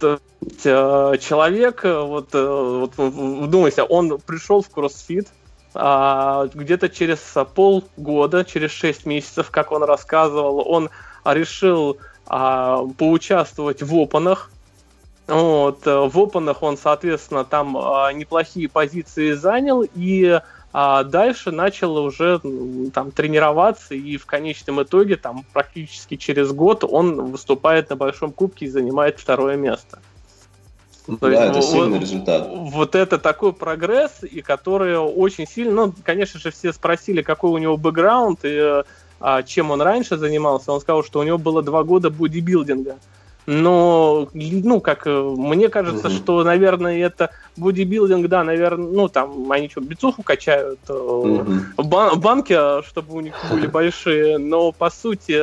То 0.00 0.18
есть, 0.40 0.62
э, 0.64 1.18
человек, 1.20 1.84
вот, 1.84 2.34
вот 2.34 2.94
вдумайся, 2.96 3.84
он 3.84 4.18
пришел 4.18 4.60
в 4.60 4.68
кроссфит, 4.70 5.28
а, 5.72 6.48
где-то 6.52 6.88
через 6.88 7.20
полгода, 7.54 8.44
через 8.44 8.72
6 8.72 9.06
месяцев, 9.06 9.52
как 9.52 9.70
он 9.70 9.84
рассказывал, 9.84 10.68
он 10.68 10.90
решил 11.24 11.98
а, 12.26 12.84
поучаствовать 12.98 13.84
в 13.84 13.94
опенах. 13.94 14.50
Вот, 15.28 15.86
э, 15.86 16.08
в 16.08 16.18
опенах 16.18 16.60
он, 16.64 16.76
соответственно, 16.76 17.44
там 17.44 17.76
а, 17.76 18.12
неплохие 18.12 18.68
позиции 18.68 19.34
занял 19.34 19.86
и 19.94 20.40
а 20.72 21.04
дальше 21.04 21.50
начал 21.50 21.96
уже 21.96 22.40
там 22.92 23.10
тренироваться 23.10 23.94
и 23.94 24.16
в 24.16 24.26
конечном 24.26 24.82
итоге 24.82 25.16
там 25.16 25.44
практически 25.52 26.16
через 26.16 26.52
год 26.52 26.84
он 26.84 27.30
выступает 27.30 27.90
на 27.90 27.96
большом 27.96 28.32
кубке 28.32 28.66
и 28.66 28.68
занимает 28.68 29.18
второе 29.18 29.56
место. 29.56 30.00
То 31.06 31.16
да, 31.20 31.30
есть, 31.30 31.42
это 31.42 31.54
вот, 31.54 31.64
сильный 31.64 31.98
результат. 32.00 32.48
Вот 32.50 32.94
это 32.96 33.18
такой 33.18 33.52
прогресс, 33.52 34.24
и 34.24 34.42
который 34.42 34.98
очень 34.98 35.46
сильно, 35.46 35.86
ну, 35.86 35.94
конечно 36.02 36.40
же, 36.40 36.50
все 36.50 36.72
спросили, 36.72 37.22
какой 37.22 37.52
у 37.52 37.58
него 37.58 37.76
бэкграунд 37.76 38.40
и 38.42 38.82
а, 39.20 39.42
чем 39.42 39.70
он 39.70 39.80
раньше 39.80 40.16
занимался. 40.16 40.72
Он 40.72 40.80
сказал, 40.80 41.04
что 41.04 41.20
у 41.20 41.22
него 41.22 41.38
было 41.38 41.62
два 41.62 41.84
года 41.84 42.10
бодибилдинга. 42.10 42.96
Но, 43.46 44.28
ну, 44.34 44.80
как 44.80 45.06
мне 45.06 45.68
кажется, 45.68 46.08
угу. 46.08 46.14
что, 46.14 46.44
наверное, 46.44 46.98
это 46.98 47.30
бодибилдинг, 47.56 48.26
да, 48.28 48.42
наверное, 48.42 48.90
ну, 48.90 49.08
там, 49.08 49.50
они 49.52 49.68
что, 49.68 49.80
бицуху 49.80 50.24
качают, 50.24 50.80
угу. 50.88 51.44
бан- 51.76 52.18
банки, 52.18 52.82
чтобы 52.88 53.14
у 53.14 53.20
них 53.20 53.34
были 53.50 53.66
большие, 53.68 54.38
но, 54.38 54.72
по 54.72 54.90
сути, 54.90 55.40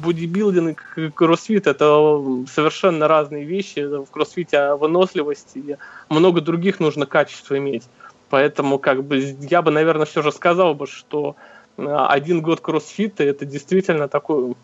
бодибилдинг 0.00 0.82
и 0.96 1.10
кроссфит 1.10 1.66
это 1.66 2.20
совершенно 2.52 3.06
разные 3.06 3.44
вещи. 3.44 3.80
В 3.80 4.10
кроссфите 4.10 4.74
выносливость 4.74 5.52
и 5.54 5.76
много 6.08 6.40
других 6.40 6.80
нужно 6.80 7.06
качеств 7.06 7.52
иметь. 7.52 7.84
Поэтому 8.28 8.78
как 8.78 9.04
бы 9.04 9.18
я 9.18 9.60
бы, 9.62 9.70
наверное, 9.70 10.06
все 10.06 10.22
же 10.22 10.32
сказал 10.32 10.74
бы, 10.74 10.86
что 10.86 11.36
э, 11.76 11.84
один 11.84 12.42
год 12.42 12.60
кроссфита 12.60 13.24
это 13.24 13.44
действительно 13.44 14.08
такой 14.08 14.54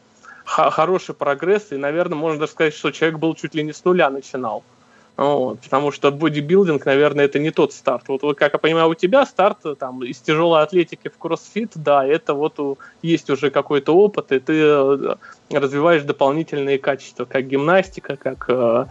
хороший 0.47 1.15
прогресс, 1.15 1.73
и, 1.73 1.77
наверное, 1.77 2.17
можно 2.17 2.41
даже 2.41 2.53
сказать, 2.53 2.75
что 2.75 2.91
человек 2.91 3.19
был 3.19 3.35
чуть 3.35 3.55
ли 3.55 3.63
не 3.63 3.73
с 3.73 3.85
нуля 3.85 4.11
начинал. 4.11 4.63
Вот, 5.17 5.61
потому 5.61 5.93
что 5.93 6.13
бодибилдинг, 6.13 6.85
наверное, 6.85 7.25
это 7.25 7.39
не 7.39 7.51
тот 7.51 7.73
старт. 7.73 8.05
Вот, 8.09 8.37
как 8.37 8.53
я 8.53 8.59
понимаю, 8.59 8.91
у 8.91 8.95
тебя 8.95 9.25
старт 9.25 9.59
там 9.79 10.05
из 10.05 10.19
тяжелой 10.19 10.63
атлетики 10.63 11.09
в 11.09 11.17
кроссфит, 11.17 11.73
да, 11.75 12.05
это 12.05 12.35
вот 12.35 12.61
у, 12.61 12.77
есть 13.01 13.31
уже 13.31 13.51
какой-то 13.51 13.97
опыт, 13.97 14.31
и 14.33 14.41
ты 14.41 14.53
э, 14.59 15.15
развиваешь 15.51 16.03
дополнительные 16.03 16.79
качества, 16.79 17.25
как 17.25 17.47
гимнастика, 17.47 18.17
как 18.17 18.45
э, 18.49 18.87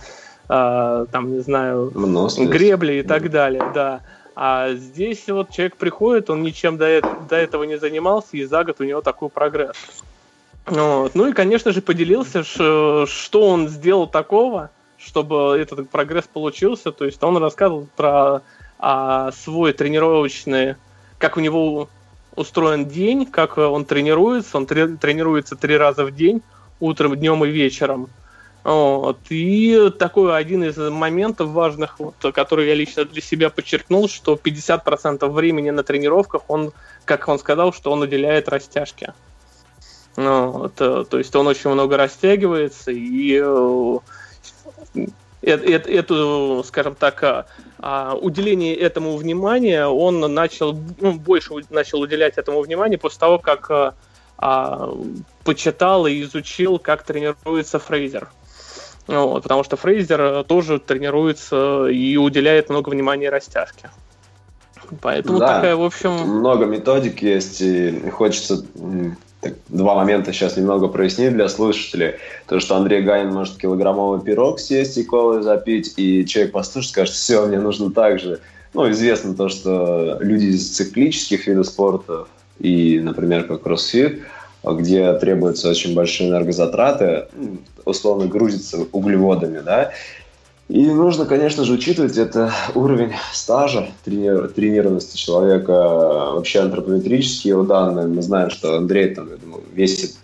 э, 0.49 1.05
там, 1.11 1.31
не 1.31 1.41
знаю, 1.41 1.91
гребли 1.91 2.99
и 2.99 3.03
так 3.03 3.29
далее, 3.29 3.71
да. 3.75 4.01
А 4.35 4.73
здесь 4.73 5.27
вот 5.27 5.51
человек 5.51 5.77
приходит, 5.77 6.31
он 6.31 6.41
ничем 6.41 6.77
до, 6.77 7.01
до 7.29 7.35
этого 7.35 7.65
не 7.65 7.77
занимался, 7.77 8.29
и 8.31 8.45
за 8.45 8.63
год 8.63 8.77
у 8.79 8.83
него 8.83 9.01
такой 9.01 9.29
прогресс. 9.29 9.77
Вот. 10.65 11.13
Ну 11.13 11.27
и, 11.27 11.33
конечно 11.33 11.71
же, 11.71 11.81
поделился, 11.81 12.43
что 12.43 13.07
он 13.33 13.69
сделал 13.69 14.07
такого, 14.07 14.71
чтобы 14.97 15.57
этот 15.59 15.89
прогресс 15.89 16.25
получился. 16.31 16.91
То 16.91 17.05
есть 17.05 17.21
он 17.23 17.37
рассказывал 17.37 17.87
про 17.95 18.41
а, 18.79 19.31
свой 19.31 19.73
тренировочный, 19.73 20.75
как 21.19 21.37
у 21.37 21.39
него 21.39 21.89
устроен 22.35 22.85
день, 22.85 23.25
как 23.25 23.57
он 23.57 23.85
тренируется. 23.85 24.57
Он 24.57 24.65
трени- 24.65 24.97
тренируется 24.97 25.55
три 25.55 25.77
раза 25.77 26.03
в 26.03 26.15
день, 26.15 26.41
утром, 26.79 27.15
днем 27.15 27.45
и 27.45 27.49
вечером. 27.49 28.09
Вот. 28.63 29.19
И 29.29 29.91
такой 29.99 30.35
один 30.35 30.63
из 30.63 30.75
моментов 30.77 31.49
важных, 31.49 31.99
вот, 31.99 32.15
который 32.33 32.67
я 32.67 32.73
лично 32.73 33.05
для 33.05 33.21
себя 33.21 33.51
подчеркнул, 33.51 34.09
что 34.09 34.33
50% 34.33 35.29
времени 35.29 35.69
на 35.69 35.83
тренировках 35.83 36.41
он, 36.47 36.73
как 37.05 37.27
он 37.27 37.37
сказал, 37.37 37.71
что 37.73 37.91
он 37.91 38.01
уделяет 38.01 38.49
растяжке. 38.49 39.13
Ну, 40.17 40.51
вот, 40.51 40.73
э, 40.79 41.05
то 41.09 41.17
есть 41.17 41.35
он 41.35 41.47
очень 41.47 41.69
много 41.69 41.97
растягивается 41.97 42.91
и 42.91 43.41
э, 43.41 43.97
эту, 45.45 46.63
скажем 46.65 46.95
так, 46.95 47.23
а, 47.23 47.45
а, 47.79 48.15
уделение 48.15 48.75
этому 48.75 49.15
внимания, 49.17 49.85
он 49.85 50.19
начал, 50.33 50.77
ну, 50.99 51.13
больше 51.13 51.53
начал 51.69 51.99
уделять 51.99 52.37
этому 52.37 52.61
внимания 52.61 52.97
после 52.97 53.19
того, 53.19 53.37
как 53.37 53.69
а, 53.69 53.93
а, 54.37 54.93
почитал 55.43 56.07
и 56.07 56.21
изучил, 56.21 56.79
как 56.79 57.03
тренируется 57.03 57.79
Фрейзер. 57.79 58.29
Вот, 59.07 59.43
потому 59.43 59.63
что 59.63 59.77
Фрейзер 59.77 60.45
тоже 60.45 60.79
тренируется 60.79 61.85
и 61.87 62.17
уделяет 62.17 62.69
много 62.69 62.89
внимания 62.89 63.29
растяжке. 63.29 63.91
Поэтому 65.01 65.39
да, 65.39 65.55
такая, 65.55 65.75
в 65.75 65.83
общем... 65.83 66.11
Много 66.11 66.65
методик 66.65 67.21
есть, 67.21 67.61
и 67.61 68.09
хочется 68.09 68.65
так, 69.45 69.53
два 69.69 69.93
момента 69.93 70.33
сейчас 70.33 70.57
немного 70.57 70.87
прояснить 70.87 71.33
для 71.33 71.47
слушателей. 71.49 72.15
То, 72.47 72.59
что 72.59 72.75
Андрей 72.75 73.03
Ганин 73.03 73.31
может 73.31 73.57
килограммовый 73.57 74.21
пирог 74.21 74.59
съесть 74.59 74.97
и 74.97 75.03
колы 75.03 75.43
запить, 75.43 75.93
и 75.97 76.25
человек 76.25 76.51
послушает, 76.51 76.89
скажет, 76.89 77.13
все, 77.13 77.45
мне 77.45 77.59
нужно 77.59 77.91
так 77.91 78.19
же. 78.19 78.39
Ну, 78.73 78.89
известно 78.89 79.35
то, 79.35 79.49
что 79.49 80.17
люди 80.19 80.45
из 80.45 80.71
циклических 80.71 81.45
видов 81.45 81.67
спорта, 81.67 82.25
и, 82.59 82.99
например, 82.99 83.43
как 83.43 83.61
кроссфит, 83.61 84.23
где 84.63 85.13
требуются 85.13 85.69
очень 85.69 85.93
большие 85.93 86.29
энергозатраты, 86.29 87.27
условно 87.85 88.25
грузится 88.25 88.79
углеводами, 88.91 89.59
да, 89.59 89.91
и 90.67 90.85
нужно, 90.85 91.25
конечно 91.25 91.63
же, 91.63 91.73
учитывать 91.73 92.17
это 92.17 92.51
уровень 92.75 93.13
стажа 93.33 93.89
трени- 94.03 94.47
тренированности 94.47 95.17
человека, 95.17 95.71
вообще 96.33 96.61
антропометрические 96.61 97.51
его 97.51 97.63
данные. 97.63 98.07
Мы 98.07 98.21
знаем, 98.21 98.49
что 98.49 98.77
Андрей 98.77 99.13
там, 99.13 99.29
я 99.29 99.37
думаю, 99.37 99.63
весит 99.73 100.15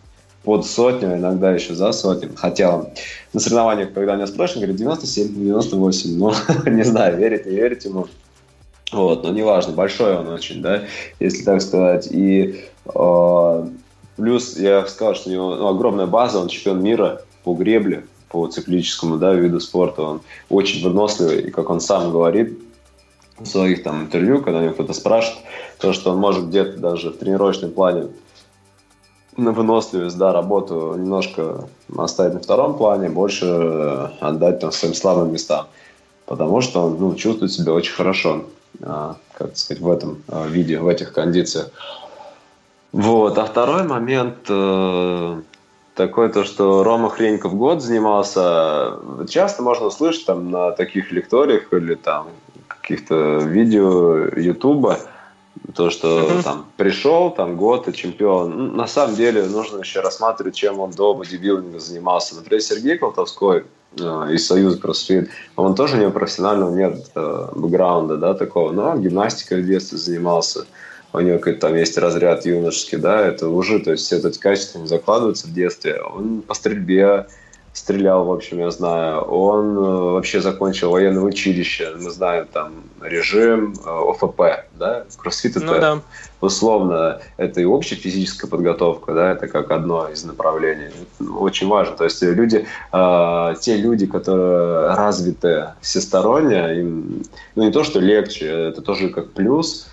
под 0.44 0.66
сотню, 0.66 1.16
иногда 1.16 1.52
еще 1.52 1.76
за 1.76 1.92
сотню. 1.92 2.32
Хотя 2.36 2.86
на 3.34 3.40
соревнованиях, 3.40 3.94
когда 3.94 4.16
меня 4.16 4.26
спрашивают, 4.26 4.64
говорит 4.64 4.78
97, 4.78 5.36
98. 5.36 6.18
Ну, 6.18 6.34
не 6.72 6.84
знаю, 6.84 7.18
верить, 7.18 7.46
не 7.46 7.56
верить 7.56 7.86
ему. 7.86 8.08
Вот, 8.92 9.24
но 9.24 9.32
неважно, 9.32 9.74
большой 9.74 10.18
он 10.18 10.28
очень, 10.28 10.62
да, 10.62 10.84
если 11.20 11.44
так 11.44 11.62
сказать. 11.62 12.08
И 12.12 12.66
э, 12.94 13.68
плюс 14.18 14.58
я 14.58 14.86
сказал, 14.88 15.16
что 15.16 15.30
у 15.30 15.34
него 15.34 15.56
ну, 15.56 15.68
огромная 15.68 16.08
база, 16.08 16.40
он 16.40 16.50
чемпион 16.50 16.84
мира 16.84 17.22
по 17.44 17.54
гребле, 17.54 18.04
по 18.32 18.48
циклическому 18.48 19.18
да, 19.18 19.34
виду 19.34 19.60
спорта. 19.60 20.02
Он 20.02 20.22
очень 20.50 20.84
выносливый, 20.84 21.42
и 21.42 21.52
как 21.52 21.70
он 21.70 21.82
сам 21.82 22.12
говорит 22.12 22.58
в 23.38 23.46
своих 23.46 23.84
там 23.84 24.04
интервью, 24.04 24.42
когда 24.42 24.62
его 24.62 24.74
кто-то 24.74 24.94
спрашивает, 24.94 25.44
то, 25.80 25.94
что 25.94 26.12
он 26.12 26.18
может 26.18 26.48
где-то 26.48 26.78
даже 26.78 27.10
в 27.10 27.18
тренировочном 27.18 27.72
плане 27.72 28.08
на 29.38 29.52
выносливость, 29.52 30.18
да, 30.18 30.34
работу 30.34 30.96
немножко 30.98 31.68
оставить 31.98 32.34
на 32.34 32.40
втором 32.40 32.78
плане, 32.78 33.10
больше 33.10 34.12
отдать 34.20 34.60
там 34.60 34.72
своим 34.72 34.94
слабым 34.94 35.32
местам. 35.34 35.68
Потому 36.26 36.62
что 36.62 36.86
он 36.86 36.98
ну, 37.00 37.16
чувствует 37.16 37.52
себя 37.52 37.74
очень 37.74 37.94
хорошо, 37.94 38.46
а, 38.82 39.18
как 39.34 39.58
сказать, 39.58 39.82
в 39.82 39.90
этом 39.90 40.24
а, 40.28 40.48
виде, 40.48 40.80
в 40.80 40.88
этих 40.88 41.14
кондициях. 41.14 41.72
Вот. 42.92 43.38
А 43.38 43.46
второй 43.46 43.84
момент, 43.84 44.36
э, 44.50 45.42
такое 45.96 46.30
то, 46.30 46.44
что 46.44 46.84
Рома 46.84 47.10
Хреньков 47.10 47.56
год 47.56 47.82
занимался, 47.82 49.00
часто 49.28 49.64
можно 49.64 49.88
услышать 49.88 50.26
там 50.26 50.52
на 50.52 50.72
таких 50.72 51.12
лекториях 51.12 51.72
или 51.74 51.96
там 51.96 52.28
каких-то 52.68 53.38
видео 53.38 54.28
Ютуба, 54.36 55.00
то, 55.76 55.90
что 55.90 56.08
uh-huh. 56.08 56.44
там 56.44 56.66
пришел, 56.78 57.32
там 57.32 57.56
год 57.56 57.88
и 57.88 57.94
чемпион. 57.94 58.58
Ну, 58.58 58.76
на 58.76 58.88
самом 58.88 59.16
деле 59.16 59.44
нужно 59.44 59.80
еще 59.80 60.00
рассматривать, 60.02 60.56
чем 60.56 60.80
он 60.80 60.92
до 60.92 61.14
бодибилдинга 61.14 61.80
занимался. 61.80 62.36
Например, 62.36 62.62
Сергей 62.62 62.98
Колтовской 62.98 63.66
э, 64.00 64.28
из 64.32 64.48
Союза 64.48 64.80
Кроссфит, 64.80 65.30
он 65.56 65.76
тоже 65.76 65.98
у 65.98 66.00
него 66.00 66.12
профессионального 66.12 66.76
нет 66.76 67.12
э, 67.16 67.48
бэкграунда, 67.56 68.18
да, 68.18 68.34
такого, 68.34 68.72
но 68.72 68.96
гимнастикой 68.98 69.62
в 69.62 69.68
детстве 69.68 69.98
занимался 69.98 70.66
у 71.14 71.20
него 71.20 71.38
какой-то 71.38 71.68
там 71.68 71.76
есть 71.76 71.98
разряд 71.98 72.46
юношеский, 72.46 72.98
да, 72.98 73.26
это 73.26 73.50
уже, 73.50 73.80
то 73.80 73.92
есть 73.92 74.06
все 74.06 74.18
эти 74.18 74.40
качества 74.40 74.80
не 74.80 74.88
закладываются 74.88 75.48
в 75.48 75.54
детстве. 75.54 76.02
Он 76.02 76.42
по 76.42 76.54
стрельбе 76.54 77.28
стрелял, 77.74 78.26
в 78.26 78.32
общем, 78.32 78.60
я 78.60 78.70
знаю. 78.72 79.22
Он 79.22 79.78
э, 79.78 79.80
вообще 79.80 80.42
закончил 80.42 80.92
военное 80.92 81.24
училище. 81.24 81.96
Мы 82.00 82.10
знаем 82.10 82.48
там 82.52 82.84
режим 83.02 83.74
э, 83.86 83.90
ОФП, 83.90 84.42
да? 84.78 85.06
Кроссфит 85.18 85.56
это 85.56 85.66
ну, 85.66 85.80
да. 85.80 86.02
условно, 86.42 87.22
это 87.38 87.62
и 87.62 87.66
общая 87.66 87.96
физическая 87.96 88.50
подготовка, 88.50 89.14
да, 89.14 89.32
это 89.32 89.48
как 89.48 89.72
одно 89.72 90.10
из 90.10 90.24
направлений. 90.26 90.92
Очень 91.20 91.70
важно. 91.70 91.96
То 91.96 92.04
есть 92.04 92.22
люди, 92.22 92.66
э, 92.92 93.56
те 93.62 93.78
люди, 93.78 94.06
которые 94.06 94.94
развиты 94.94 95.68
всесторонне, 95.80 96.80
им, 96.80 97.24
ну 97.56 97.64
не 97.64 97.72
то, 97.72 97.84
что 97.84 98.00
легче, 98.00 98.48
это 98.48 98.82
тоже 98.82 99.10
как 99.10 99.32
плюс, 99.32 99.88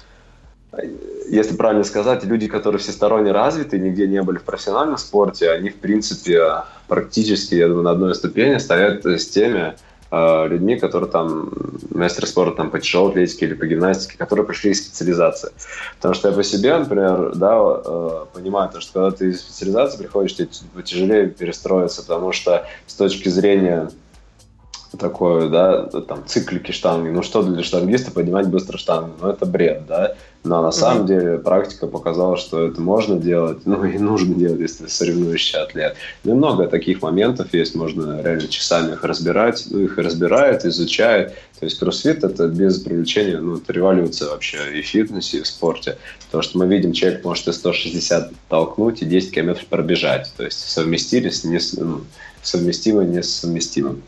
если 1.28 1.56
правильно 1.56 1.84
сказать, 1.84 2.24
люди, 2.24 2.46
которые 2.46 2.78
всесторонне 2.78 3.32
развиты, 3.32 3.78
нигде 3.78 4.06
не 4.06 4.22
были 4.22 4.38
в 4.38 4.42
профессиональном 4.42 4.98
спорте, 4.98 5.50
они, 5.50 5.70
в 5.70 5.76
принципе, 5.76 6.64
практически, 6.88 7.54
я 7.54 7.68
думаю, 7.68 7.84
на 7.84 7.90
одной 7.92 8.14
ступени 8.14 8.58
стоят 8.58 9.04
с 9.04 9.26
теми 9.28 9.74
э, 10.10 10.48
людьми, 10.48 10.78
которые 10.78 11.10
там 11.10 11.52
мастер 11.90 12.26
спорта 12.26 12.56
там, 12.58 12.70
по 12.70 12.80
тяжелой 12.80 13.10
атлетике 13.12 13.46
или 13.46 13.54
по 13.54 13.66
гимнастике, 13.66 14.16
которые 14.18 14.46
пришли 14.46 14.72
из 14.72 14.84
специализации. 14.84 15.52
Потому 15.96 16.14
что 16.14 16.28
я 16.28 16.34
по 16.34 16.42
себе, 16.42 16.76
например, 16.76 17.34
да, 17.34 17.58
э, 17.58 18.24
понимаю, 18.34 18.70
то, 18.70 18.80
что 18.80 18.92
когда 18.92 19.10
ты 19.10 19.30
из 19.30 19.40
специализации 19.40 19.98
приходишь, 19.98 20.36
тебе 20.36 20.48
тяжелее 20.84 21.28
перестроиться, 21.28 22.02
потому 22.02 22.32
что 22.32 22.66
с 22.86 22.94
точки 22.94 23.28
зрения 23.28 23.90
такое, 24.96 25.48
да, 25.48 25.84
там, 25.84 26.24
циклики 26.26 26.72
штанги. 26.72 27.10
Ну, 27.10 27.22
что 27.22 27.42
для 27.42 27.62
штангиста 27.62 28.10
поднимать 28.10 28.48
быстро 28.48 28.78
штангу? 28.78 29.12
Ну, 29.20 29.28
это 29.28 29.44
бред, 29.44 29.86
да. 29.86 30.14
Но 30.44 30.62
на 30.62 30.70
самом 30.70 31.06
деле 31.06 31.38
практика 31.38 31.88
показала, 31.88 32.36
что 32.36 32.64
это 32.66 32.80
можно 32.80 33.16
делать, 33.16 33.66
ну, 33.66 33.84
и 33.84 33.98
нужно 33.98 34.34
делать, 34.34 34.60
если 34.60 34.84
ты 34.84 34.90
соревнующийся 34.90 35.62
атлет. 35.62 35.96
Ну, 36.24 36.32
и 36.32 36.34
много 36.36 36.68
таких 36.68 37.02
моментов 37.02 37.52
есть, 37.52 37.74
можно 37.74 38.22
реально 38.22 38.48
часами 38.48 38.92
их 38.92 39.04
разбирать. 39.04 39.66
Ну, 39.68 39.80
их 39.80 39.98
разбирают, 39.98 40.64
изучают. 40.64 41.34
То 41.58 41.64
есть 41.64 41.78
кроссфит– 41.78 42.22
это 42.24 42.46
без 42.46 42.78
привлечения, 42.78 43.38
ну, 43.38 43.56
это 43.56 43.72
революция 43.72 44.30
вообще 44.30 44.58
и 44.78 44.82
в 44.82 44.86
фитнесе, 44.86 45.38
и 45.38 45.42
в 45.42 45.46
спорте. 45.46 45.98
Потому 46.26 46.42
что 46.42 46.58
мы 46.58 46.68
видим, 46.68 46.92
человек 46.92 47.24
может 47.24 47.48
и 47.48 47.52
160 47.52 48.30
толкнуть, 48.48 49.02
и 49.02 49.06
10 49.06 49.34
километров 49.34 49.66
пробежать. 49.66 50.32
То 50.36 50.44
есть 50.44 50.60
совместили 50.70 51.30
с 51.30 51.42
не, 51.42 51.58
ну, 51.76 52.02
совместимо 52.42 53.02
несовместимым. 53.02 54.02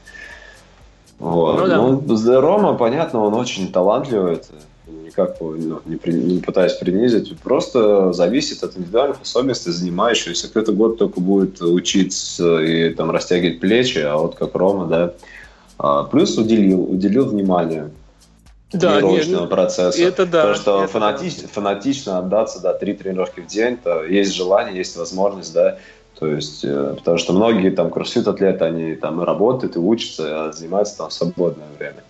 Вот. 1.21 1.61
Ну, 1.61 1.67
да. 1.69 1.77
ну, 1.77 2.41
Рома, 2.41 2.75
понятно, 2.75 3.21
он 3.21 3.35
очень 3.35 3.71
талантливый, 3.71 4.35
это 4.35 4.49
никак 4.89 5.37
ну, 5.41 5.81
не, 5.85 5.97
при, 5.97 6.13
не 6.13 6.41
пытаюсь 6.41 6.73
принизить, 6.73 7.39
просто 7.41 8.13
зависит 8.13 8.65
от 8.65 8.77
индивидуальных 8.77 9.21
особенностей 9.21 9.71
занимающего. 9.71 10.31
Если 10.31 10.49
кто-то 10.49 10.73
год 10.73 10.99
только 10.99 11.21
будет 11.21 11.61
учиться 11.61 12.61
и 12.61 12.95
там 12.95 13.11
растягивать 13.11 13.61
плечи, 13.61 13.99
а 13.99 14.17
вот 14.17 14.37
как 14.37 14.55
Рома, 14.55 14.87
да, 14.87 15.13
а, 15.79 16.05
плюс 16.05 16.39
уделил, 16.39 16.91
уделил 16.91 17.27
внимание 17.27 17.91
да, 18.73 18.97
тренировочного 18.97 19.43
нет, 19.43 19.51
процесса. 19.51 20.03
Это 20.03 20.25
да. 20.27 20.41
Потому 20.41 20.55
что 20.55 20.85
это 20.85 20.93
фанатич, 20.93 21.43
да. 21.43 21.49
фанатично 21.49 22.19
отдаться, 22.19 22.61
да, 22.61 22.73
три 22.73 22.95
тренировки 22.95 23.41
в 23.41 23.47
день, 23.47 23.77
то 23.77 24.05
есть 24.05 24.33
желание, 24.33 24.77
есть 24.77 24.97
возможность, 24.97 25.53
да, 25.53 25.79
то 26.21 26.27
есть, 26.27 26.65
э, 26.65 26.95
потому 26.99 27.17
что 27.17 27.33
многие 27.33 27.71
там 27.71 27.91
кроссфит-атлеты, 27.91 28.63
они 28.63 28.95
там 28.95 29.23
и 29.23 29.25
работают, 29.25 29.77
и 29.77 29.79
учатся, 29.79 30.49
а 30.49 30.53
занимаются 30.53 30.99
там 30.99 31.09
в 31.09 31.15
свободное 31.15 31.67
время. 31.79 32.03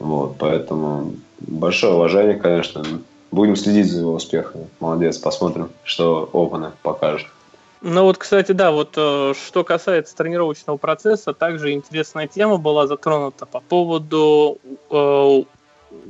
Вот, 0.00 0.34
поэтому 0.38 1.14
большое 1.38 1.94
уважение, 1.94 2.34
конечно. 2.34 2.84
Будем 3.30 3.54
следить 3.54 3.90
за 3.90 4.00
его 4.00 4.14
успехами. 4.14 4.66
Молодец, 4.80 5.18
посмотрим, 5.18 5.70
что 5.84 6.28
Опаны 6.32 6.72
покажет. 6.82 7.28
Ну 7.80 8.02
вот, 8.02 8.18
кстати, 8.18 8.50
да, 8.50 8.72
вот 8.72 8.94
э, 8.96 9.34
что 9.46 9.62
касается 9.62 10.16
тренировочного 10.16 10.76
процесса, 10.76 11.32
также 11.32 11.72
интересная 11.72 12.26
тема 12.26 12.56
была 12.56 12.88
затронута 12.88 13.46
по 13.46 13.60
поводу, 13.60 14.58
э, 14.90 15.42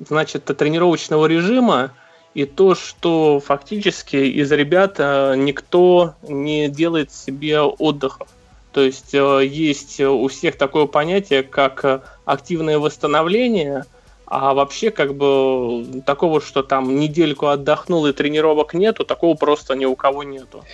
значит, 0.09 0.44
тренировочного 0.44 1.26
режима 1.26 1.90
и 2.35 2.44
то, 2.44 2.75
что 2.75 3.40
фактически 3.40 4.16
из 4.16 4.51
ребят 4.51 4.97
э, 4.99 5.35
никто 5.37 6.14
не 6.23 6.68
делает 6.68 7.12
себе 7.12 7.61
отдыхов. 7.61 8.29
То 8.73 8.81
есть 8.81 9.14
э, 9.14 9.47
есть 9.47 10.01
у 10.01 10.27
всех 10.27 10.59
такое 10.59 10.87
понятие, 10.87 11.44
как 11.44 11.85
э, 11.85 12.01
активное 12.25 12.81
восстановление, 12.81 13.85
а 14.27 14.53
вообще 14.53 14.90
как 14.90 15.14
бы 15.14 16.03
такого, 16.05 16.40
что 16.40 16.64
там 16.64 16.97
недельку 16.97 17.47
отдохнул 17.47 18.07
и 18.07 18.12
тренировок 18.12 18.75
нету, 18.75 19.05
такого 19.05 19.37
просто 19.37 19.75
ни 19.75 19.85
у 19.85 19.94
кого 19.94 20.25
нету. 20.25 20.64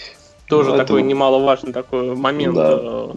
Тоже 0.48 0.70
ну, 0.70 0.78
такой 0.78 1.00
это... 1.00 1.08
немаловажный 1.08 1.72
такой 1.72 2.14
момент. 2.16 2.54
Да 2.54 3.10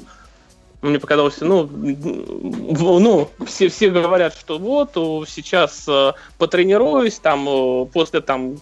мне 0.84 1.00
показалось, 1.00 1.39
ну, 1.39 1.69
ну 1.72 3.30
все, 3.46 3.69
все 3.69 3.89
говорят, 3.89 4.36
что 4.36 4.60
вот 4.60 4.91
сейчас 5.30 5.86
э, 5.88 6.12
потренируюсь, 6.38 7.19
там 7.19 7.48
э, 7.48 7.86
после 7.86 8.22
там 8.22 8.58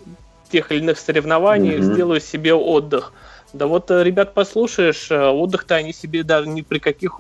тех 0.52 0.72
или 0.72 0.80
иных 0.80 1.00
соревнований 1.00 1.78
mm-hmm. 1.78 1.94
сделаю 1.94 2.22
себе 2.22 2.54
отдых. 2.54 3.12
Да 3.54 3.68
вот, 3.68 3.90
э, 3.90 4.04
ребят, 4.04 4.34
послушаешь, 4.34 5.12
отдых-то 5.12 5.76
они 5.76 5.94
себе 5.94 6.24
даже 6.24 6.48
ни 6.48 6.62
при 6.62 6.80
каких 6.80 7.20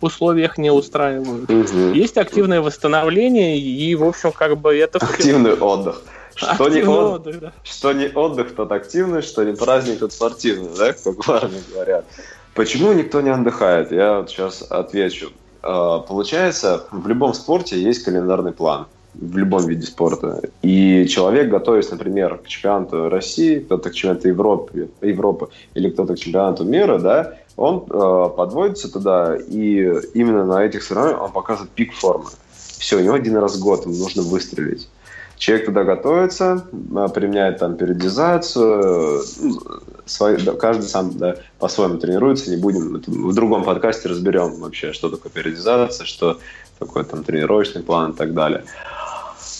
условиях 0.00 0.58
не 0.58 0.70
устраивают. 0.70 1.50
Угу. 1.50 1.92
Есть 1.92 2.16
активное 2.16 2.60
восстановление, 2.62 3.58
и, 3.58 3.94
в 3.94 4.04
общем, 4.04 4.32
как 4.32 4.56
бы 4.56 4.76
это... 4.76 4.98
Активный 4.98 5.54
отдых. 5.54 6.02
Что 6.36 6.68
не, 6.68 6.82
от... 6.82 6.88
отдых, 6.88 7.40
да. 7.40 7.52
что 7.64 7.92
не 7.92 8.08
отдых, 8.08 8.54
тот 8.54 8.70
активный, 8.70 9.22
что 9.22 9.42
не 9.42 9.54
праздник, 9.54 9.98
тот 10.00 10.12
спортивный, 10.12 10.68
да, 10.76 10.92
как 10.92 11.26
в 11.26 11.30
армии 11.30 11.62
говорят. 11.72 12.04
Почему 12.56 12.94
никто 12.94 13.20
не 13.20 13.30
отдыхает? 13.30 13.92
Я 13.92 14.18
вот 14.18 14.30
сейчас 14.30 14.62
отвечу. 14.62 15.30
А, 15.62 16.00
получается, 16.00 16.86
в 16.90 17.06
любом 17.06 17.34
спорте 17.34 17.80
есть 17.80 18.02
календарный 18.02 18.52
план 18.52 18.86
в 19.14 19.36
любом 19.36 19.66
виде 19.66 19.86
спорта. 19.86 20.40
И 20.62 21.06
человек, 21.06 21.48
готовясь, 21.48 21.90
например, 21.90 22.38
к 22.38 22.48
чемпионату 22.48 23.08
России, 23.08 23.60
кто-то 23.60 23.90
к 23.90 23.94
чемпионату 23.94 24.28
Европы, 24.28 24.90
Европы 25.00 25.48
или 25.74 25.90
кто-то 25.90 26.14
к 26.14 26.18
чемпионату 26.18 26.64
мира, 26.64 26.98
да, 26.98 27.34
он 27.56 27.84
э, 27.88 28.30
подводится 28.36 28.92
туда, 28.92 29.36
и 29.36 29.92
именно 30.12 30.44
на 30.44 30.62
этих 30.64 30.82
соревнованиях 30.82 31.22
он 31.22 31.32
показывает 31.32 31.70
пик 31.70 31.94
формы. 31.94 32.26
Все, 32.78 32.96
у 32.96 33.00
него 33.00 33.14
один 33.14 33.36
раз 33.36 33.56
в 33.56 33.62
год 33.62 33.86
ему 33.86 33.96
нужно 33.96 34.22
выстрелить. 34.22 34.88
Человек 35.36 35.66
туда 35.66 35.84
готовится, 35.84 36.66
а, 36.94 37.08
применяет 37.08 37.58
там 37.58 37.76
периодизацию, 37.76 39.22
ну, 39.40 39.60
свой, 40.06 40.38
каждый 40.58 40.84
сам 40.84 41.16
да, 41.18 41.36
по-своему 41.58 41.98
тренируется, 41.98 42.50
не 42.50 42.56
будем, 42.56 43.02
в 43.06 43.34
другом 43.34 43.64
подкасте 43.64 44.08
разберем 44.08 44.60
вообще, 44.60 44.92
что 44.92 45.10
такое 45.10 45.30
периодизация, 45.30 46.06
что 46.06 46.38
такое 46.78 47.04
там 47.04 47.22
тренировочный 47.22 47.82
план 47.82 48.12
и 48.12 48.16
так 48.16 48.34
далее. 48.34 48.64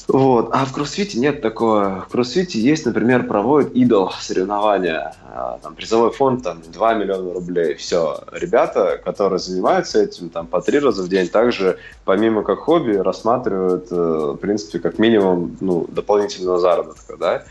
Вот. 0.09 0.51
А 0.53 0.64
в 0.64 0.73
кроссфите 0.73 1.19
нет 1.19 1.42
такого. 1.42 2.05
В 2.09 2.12
кроссфите 2.12 2.61
есть, 2.61 2.87
например, 2.87 3.27
проводит 3.27 3.75
идол 3.75 4.12
соревнования. 4.21 5.14
А, 5.35 5.59
там, 5.62 5.75
призовой 5.75 6.12
фонд 6.12 6.45
там, 6.45 6.62
2 6.62 6.95
миллиона 6.95 7.35
рублей. 7.35 7.75
Все. 7.75 8.21
Ребята, 8.33 9.01
которые 9.05 9.40
занимаются 9.40 10.03
этим 10.03 10.29
там, 10.29 10.47
по 10.47 10.61
три 10.61 10.79
раза 10.79 11.03
в 11.03 11.09
день, 11.09 11.29
также 11.29 11.79
помимо 12.05 12.42
как 12.42 12.61
хобби 12.61 12.92
рассматривают, 12.92 13.88
э, 13.90 13.95
в 13.95 14.37
принципе, 14.37 14.79
как 14.79 14.99
минимум 14.99 15.57
ну, 15.61 15.87
дополнительного 15.88 16.61
заработка. 16.61 17.16
Да? 17.16 17.42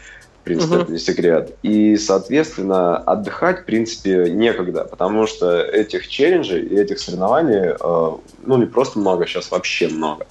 Принципе, 0.46 0.76
uh-huh. 0.76 0.84
это 0.84 0.92
не 0.92 1.00
секрет. 1.00 1.56
И, 1.64 1.98
соответственно, 1.98 2.98
отдыхать, 2.98 3.62
в 3.62 3.66
принципе, 3.66 4.30
некогда, 4.30 4.86
потому 4.86 5.28
что 5.28 5.62
этих 5.62 6.08
челленджей 6.08 6.62
и 6.62 6.76
этих 6.80 7.00
соревнований, 7.00 7.74
э, 7.78 8.12
ну, 8.46 8.58
не 8.58 8.66
просто 8.66 9.00
много, 9.00 9.26
сейчас 9.26 9.52
вообще 9.52 9.90
много. 9.90 10.26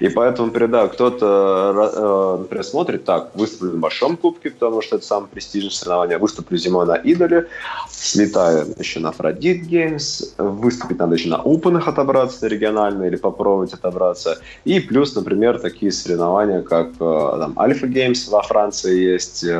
И 0.00 0.08
поэтому, 0.08 0.50
да, 0.50 0.88
кто-то, 0.88 2.36
э, 2.36 2.42
например, 2.42 2.64
смотрит, 2.64 3.04
так, 3.04 3.30
выступлю 3.34 3.72
на 3.72 3.78
Большом 3.78 4.16
Кубке, 4.16 4.50
потому 4.50 4.82
что 4.82 4.96
это 4.96 5.06
самое 5.06 5.28
престижное 5.28 5.70
соревнование, 5.70 6.18
выступлю 6.18 6.58
зимой 6.58 6.86
на 6.86 6.96
Идоле, 6.96 7.46
слетаю 7.88 8.66
еще 8.78 9.00
на 9.00 9.10
Aphrodite 9.10 9.62
Games, 9.62 10.34
выступить 10.36 10.98
надо 10.98 11.14
еще 11.14 11.28
на 11.28 11.40
Open 11.44 11.68
ах 11.68 11.86
отобраться 11.86 12.48
регионально 12.48 13.04
или 13.04 13.16
попробовать 13.16 13.72
отобраться. 13.72 14.38
И 14.64 14.80
плюс, 14.80 15.14
например, 15.14 15.60
такие 15.60 15.92
соревнования, 15.92 16.62
как 16.62 16.88
э, 16.98 17.36
там 17.38 17.54
Alpha 17.56 17.86
Games 17.86 18.28
во 18.28 18.42
Франции 18.42 19.12
есть, 19.12 19.44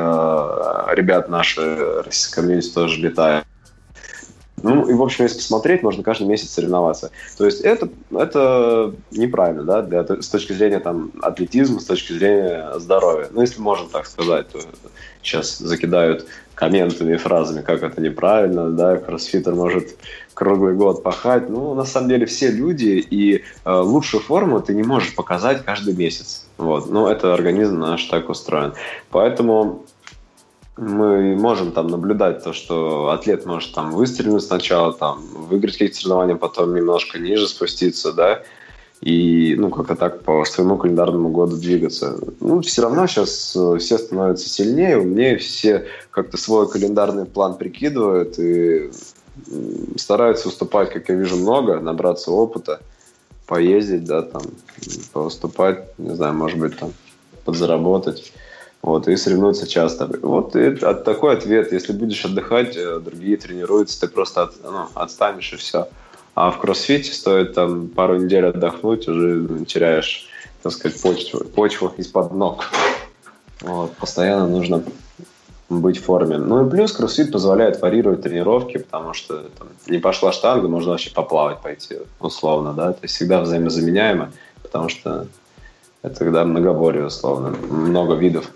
ребят 0.93 1.29
наши 1.29 2.01
российской 2.03 2.35
комьюнити 2.35 2.69
тоже 2.69 2.99
летают. 2.99 3.45
Ну, 4.63 4.87
и, 4.87 4.93
в 4.93 5.01
общем, 5.01 5.23
если 5.23 5.37
посмотреть, 5.37 5.81
можно 5.81 6.03
каждый 6.03 6.27
месяц 6.27 6.51
соревноваться. 6.51 7.11
То 7.37 7.45
есть 7.45 7.61
это, 7.61 7.89
это 8.11 8.93
неправильно, 9.11 9.63
да, 9.63 9.81
для, 9.81 10.03
с 10.03 10.27
точки 10.27 10.53
зрения 10.53 10.79
там, 10.79 11.11
атлетизма, 11.21 11.79
с 11.79 11.85
точки 11.85 12.13
зрения 12.13 12.71
здоровья. 12.77 13.27
Ну, 13.31 13.41
если 13.41 13.59
можно 13.59 13.89
так 13.89 14.05
сказать, 14.05 14.49
то 14.49 14.59
сейчас 15.23 15.57
закидают 15.57 16.27
комментами 16.61 17.15
и 17.15 17.17
фразами, 17.17 17.63
как 17.63 17.81
это 17.81 17.99
неправильно, 17.99 18.69
да, 18.69 18.97
кроссфитер 18.97 19.55
может 19.55 19.95
круглый 20.35 20.75
год 20.75 21.01
пахать. 21.01 21.49
Ну, 21.49 21.73
на 21.73 21.85
самом 21.85 22.09
деле, 22.09 22.27
все 22.27 22.51
люди, 22.51 23.03
и 23.09 23.43
э, 23.65 23.71
лучшую 23.71 24.21
форму 24.21 24.61
ты 24.61 24.75
не 24.75 24.83
можешь 24.83 25.15
показать 25.15 25.65
каждый 25.65 25.95
месяц. 25.95 26.45
Вот. 26.59 26.87
Ну, 26.87 27.07
это 27.07 27.33
организм 27.33 27.79
наш 27.79 28.03
так 28.05 28.29
устроен. 28.29 28.73
Поэтому 29.09 29.85
мы 30.77 31.35
можем 31.35 31.71
там 31.71 31.87
наблюдать 31.87 32.43
то, 32.43 32.53
что 32.53 33.09
атлет 33.09 33.47
может 33.47 33.73
там 33.73 33.89
выстрелить 33.89 34.43
сначала, 34.43 34.93
там 34.93 35.19
выиграть 35.33 35.73
какие-то 35.73 35.95
соревнования, 35.95 36.35
потом 36.35 36.75
немножко 36.75 37.17
ниже 37.17 37.47
спуститься, 37.47 38.13
да, 38.13 38.43
и, 39.01 39.55
ну, 39.57 39.69
как-то 39.71 39.95
так 39.95 40.21
по 40.21 40.45
своему 40.45 40.77
календарному 40.77 41.29
году 41.29 41.57
двигаться. 41.57 42.19
Ну, 42.39 42.61
все 42.61 42.83
равно 42.83 43.07
сейчас 43.07 43.55
э, 43.55 43.77
все 43.79 43.97
становятся 43.97 44.47
сильнее, 44.47 44.99
умнее, 44.99 45.37
все 45.37 45.87
как-то 46.11 46.37
свой 46.37 46.69
календарный 46.69 47.25
план 47.25 47.57
прикидывают 47.57 48.37
и 48.37 48.91
стараются 49.97 50.49
уступать, 50.49 50.91
как 50.91 51.09
я 51.09 51.15
вижу, 51.15 51.37
много, 51.37 51.79
набраться 51.79 52.31
опыта, 52.31 52.79
поездить, 53.47 54.03
да, 54.03 54.21
там, 54.21 54.43
поступать, 55.13 55.97
не 55.97 56.15
знаю, 56.15 56.35
может 56.35 56.59
быть, 56.59 56.77
там, 56.77 56.93
подзаработать. 57.43 58.31
Вот, 58.83 59.07
и 59.07 59.15
соревнуются 59.15 59.67
часто. 59.67 60.09
Вот 60.21 60.55
и 60.55 60.75
от 60.83 61.03
такой 61.03 61.33
ответ. 61.33 61.71
Если 61.71 61.93
будешь 61.93 62.25
отдыхать, 62.25 62.75
э, 62.75 62.99
другие 62.99 63.37
тренируются, 63.37 64.01
ты 64.01 64.07
просто 64.07 64.43
от, 64.43 64.55
ну, 64.63 64.87
отстанешь 64.95 65.53
и 65.53 65.55
все. 65.55 65.87
А 66.33 66.51
в 66.51 66.59
кроссфите 66.59 67.11
стоит 67.13 67.53
там 67.53 67.87
пару 67.87 68.17
недель 68.17 68.45
отдохнуть, 68.45 69.07
уже 69.07 69.65
теряешь, 69.65 70.27
так 70.63 70.71
сказать, 70.71 71.01
почву, 71.01 71.43
почву 71.45 71.93
из-под 71.97 72.33
ног. 72.33 72.65
Вот, 73.61 73.91
постоянно 73.97 74.47
нужно 74.47 74.83
быть 75.69 75.97
в 75.97 76.03
форме. 76.03 76.37
Ну 76.37 76.65
и 76.65 76.69
плюс 76.69 76.91
кроссфит 76.91 77.31
позволяет 77.31 77.81
варьировать 77.81 78.21
тренировки, 78.21 78.77
потому 78.77 79.13
что 79.13 79.43
там, 79.57 79.67
не 79.87 79.99
пошла 79.99 80.31
штанга, 80.31 80.67
можно 80.67 80.91
вообще 80.91 81.11
поплавать 81.11 81.61
пойти, 81.61 81.97
условно, 82.19 82.73
да, 82.73 82.91
это 82.91 83.07
всегда 83.07 83.41
взаимозаменяемо, 83.41 84.31
потому 84.61 84.89
что 84.89 85.27
это 86.01 86.15
когда 86.15 86.43
многоборье, 86.43 87.05
условно, 87.05 87.49
много 87.49 88.15
видов 88.15 88.49